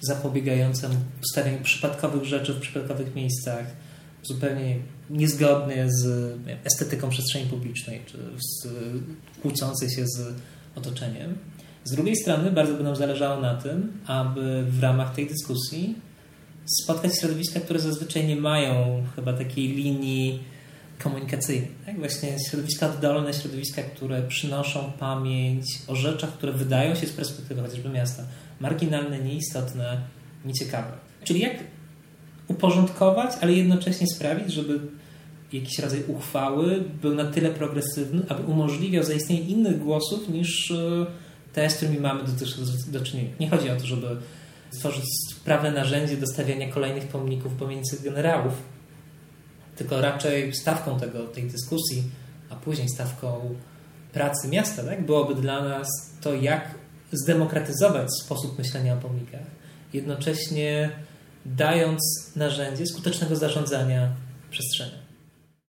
zapobiegającym 0.00 0.90
ustawianiu 1.22 1.62
przypadkowych 1.62 2.24
rzeczy 2.24 2.54
w 2.54 2.60
przypadkowych 2.60 3.14
miejscach, 3.14 3.66
zupełnie 4.22 4.76
niezgodnie 5.10 5.86
z 5.88 6.34
estetyką 6.64 7.10
przestrzeni 7.10 7.46
publicznej, 7.46 8.00
czy 8.06 8.18
z 8.38 8.68
kłócącej 9.42 9.90
się 9.90 10.06
z 10.06 10.34
otoczeniem. 10.76 11.34
Z 11.84 11.90
drugiej 11.92 12.16
strony 12.16 12.50
bardzo 12.50 12.74
by 12.74 12.84
nam 12.84 12.96
zależało 12.96 13.40
na 13.40 13.54
tym, 13.54 13.92
aby 14.06 14.64
w 14.68 14.82
ramach 14.82 15.14
tej 15.14 15.26
dyskusji 15.26 15.98
spotkać 16.82 17.18
środowiska, 17.18 17.60
które 17.60 17.80
zazwyczaj 17.80 18.26
nie 18.26 18.36
mają 18.36 19.02
chyba 19.16 19.32
takiej 19.32 19.68
linii 19.68 20.42
komunikacyjnej. 21.02 21.70
Tak? 21.86 21.98
Właśnie 21.98 22.36
środowiska 22.48 22.86
oddolne, 22.86 23.34
środowiska, 23.34 23.82
które 23.82 24.22
przynoszą 24.22 24.92
pamięć 24.98 25.64
o 25.88 25.96
rzeczach, 25.96 26.32
które 26.32 26.52
wydają 26.52 26.94
się 26.94 27.06
z 27.06 27.12
perspektywy 27.12 27.62
chociażby 27.62 27.88
miasta 27.88 28.22
marginalne, 28.60 29.18
nieistotne, 29.18 30.00
nieciekawe. 30.44 30.92
Czyli 31.24 31.40
jak 31.40 31.54
uporządkować, 32.48 33.30
ale 33.40 33.52
jednocześnie 33.52 34.06
sprawić, 34.06 34.52
żeby 34.52 34.80
jakiś 35.52 35.78
rodzaj 35.78 36.04
uchwały 36.08 36.84
był 37.02 37.14
na 37.14 37.24
tyle 37.24 37.50
progresywny, 37.50 38.22
aby 38.28 38.42
umożliwiał 38.42 39.04
zaistnienie 39.04 39.42
innych 39.42 39.78
głosów 39.78 40.28
niż 40.28 40.70
e, 40.70 41.06
te, 41.52 41.70
z 41.70 41.74
którymi 41.74 42.00
mamy 42.00 42.20
do, 42.88 43.00
czynienia. 43.00 43.30
Nie 43.40 43.50
chodzi 43.50 43.70
o 43.70 43.76
to, 43.76 43.86
żeby 43.86 44.06
stworzyć 44.70 45.04
sprawne 45.30 45.72
narzędzie 45.72 46.16
do 46.16 46.26
stawiania 46.26 46.72
kolejnych 46.72 47.08
pomników 47.08 47.52
pomiędzy 47.52 48.02
generałów, 48.02 48.52
tylko 49.80 50.00
raczej 50.00 50.54
stawką 50.54 51.00
tego, 51.00 51.26
tej 51.26 51.44
dyskusji, 51.44 52.02
a 52.50 52.56
później 52.56 52.88
stawką 52.88 53.54
pracy 54.12 54.48
miasta, 54.48 54.84
tak? 54.84 55.06
byłoby 55.06 55.34
dla 55.34 55.62
nas 55.62 55.88
to, 56.20 56.34
jak 56.34 56.74
zdemokratyzować 57.12 58.08
sposób 58.24 58.58
myślenia 58.58 58.94
o 58.94 58.96
pomnikach, 58.96 59.46
jednocześnie 59.92 60.90
dając 61.46 62.00
narzędzie 62.36 62.86
skutecznego 62.86 63.36
zarządzania 63.36 64.08
przestrzenią. 64.50 64.99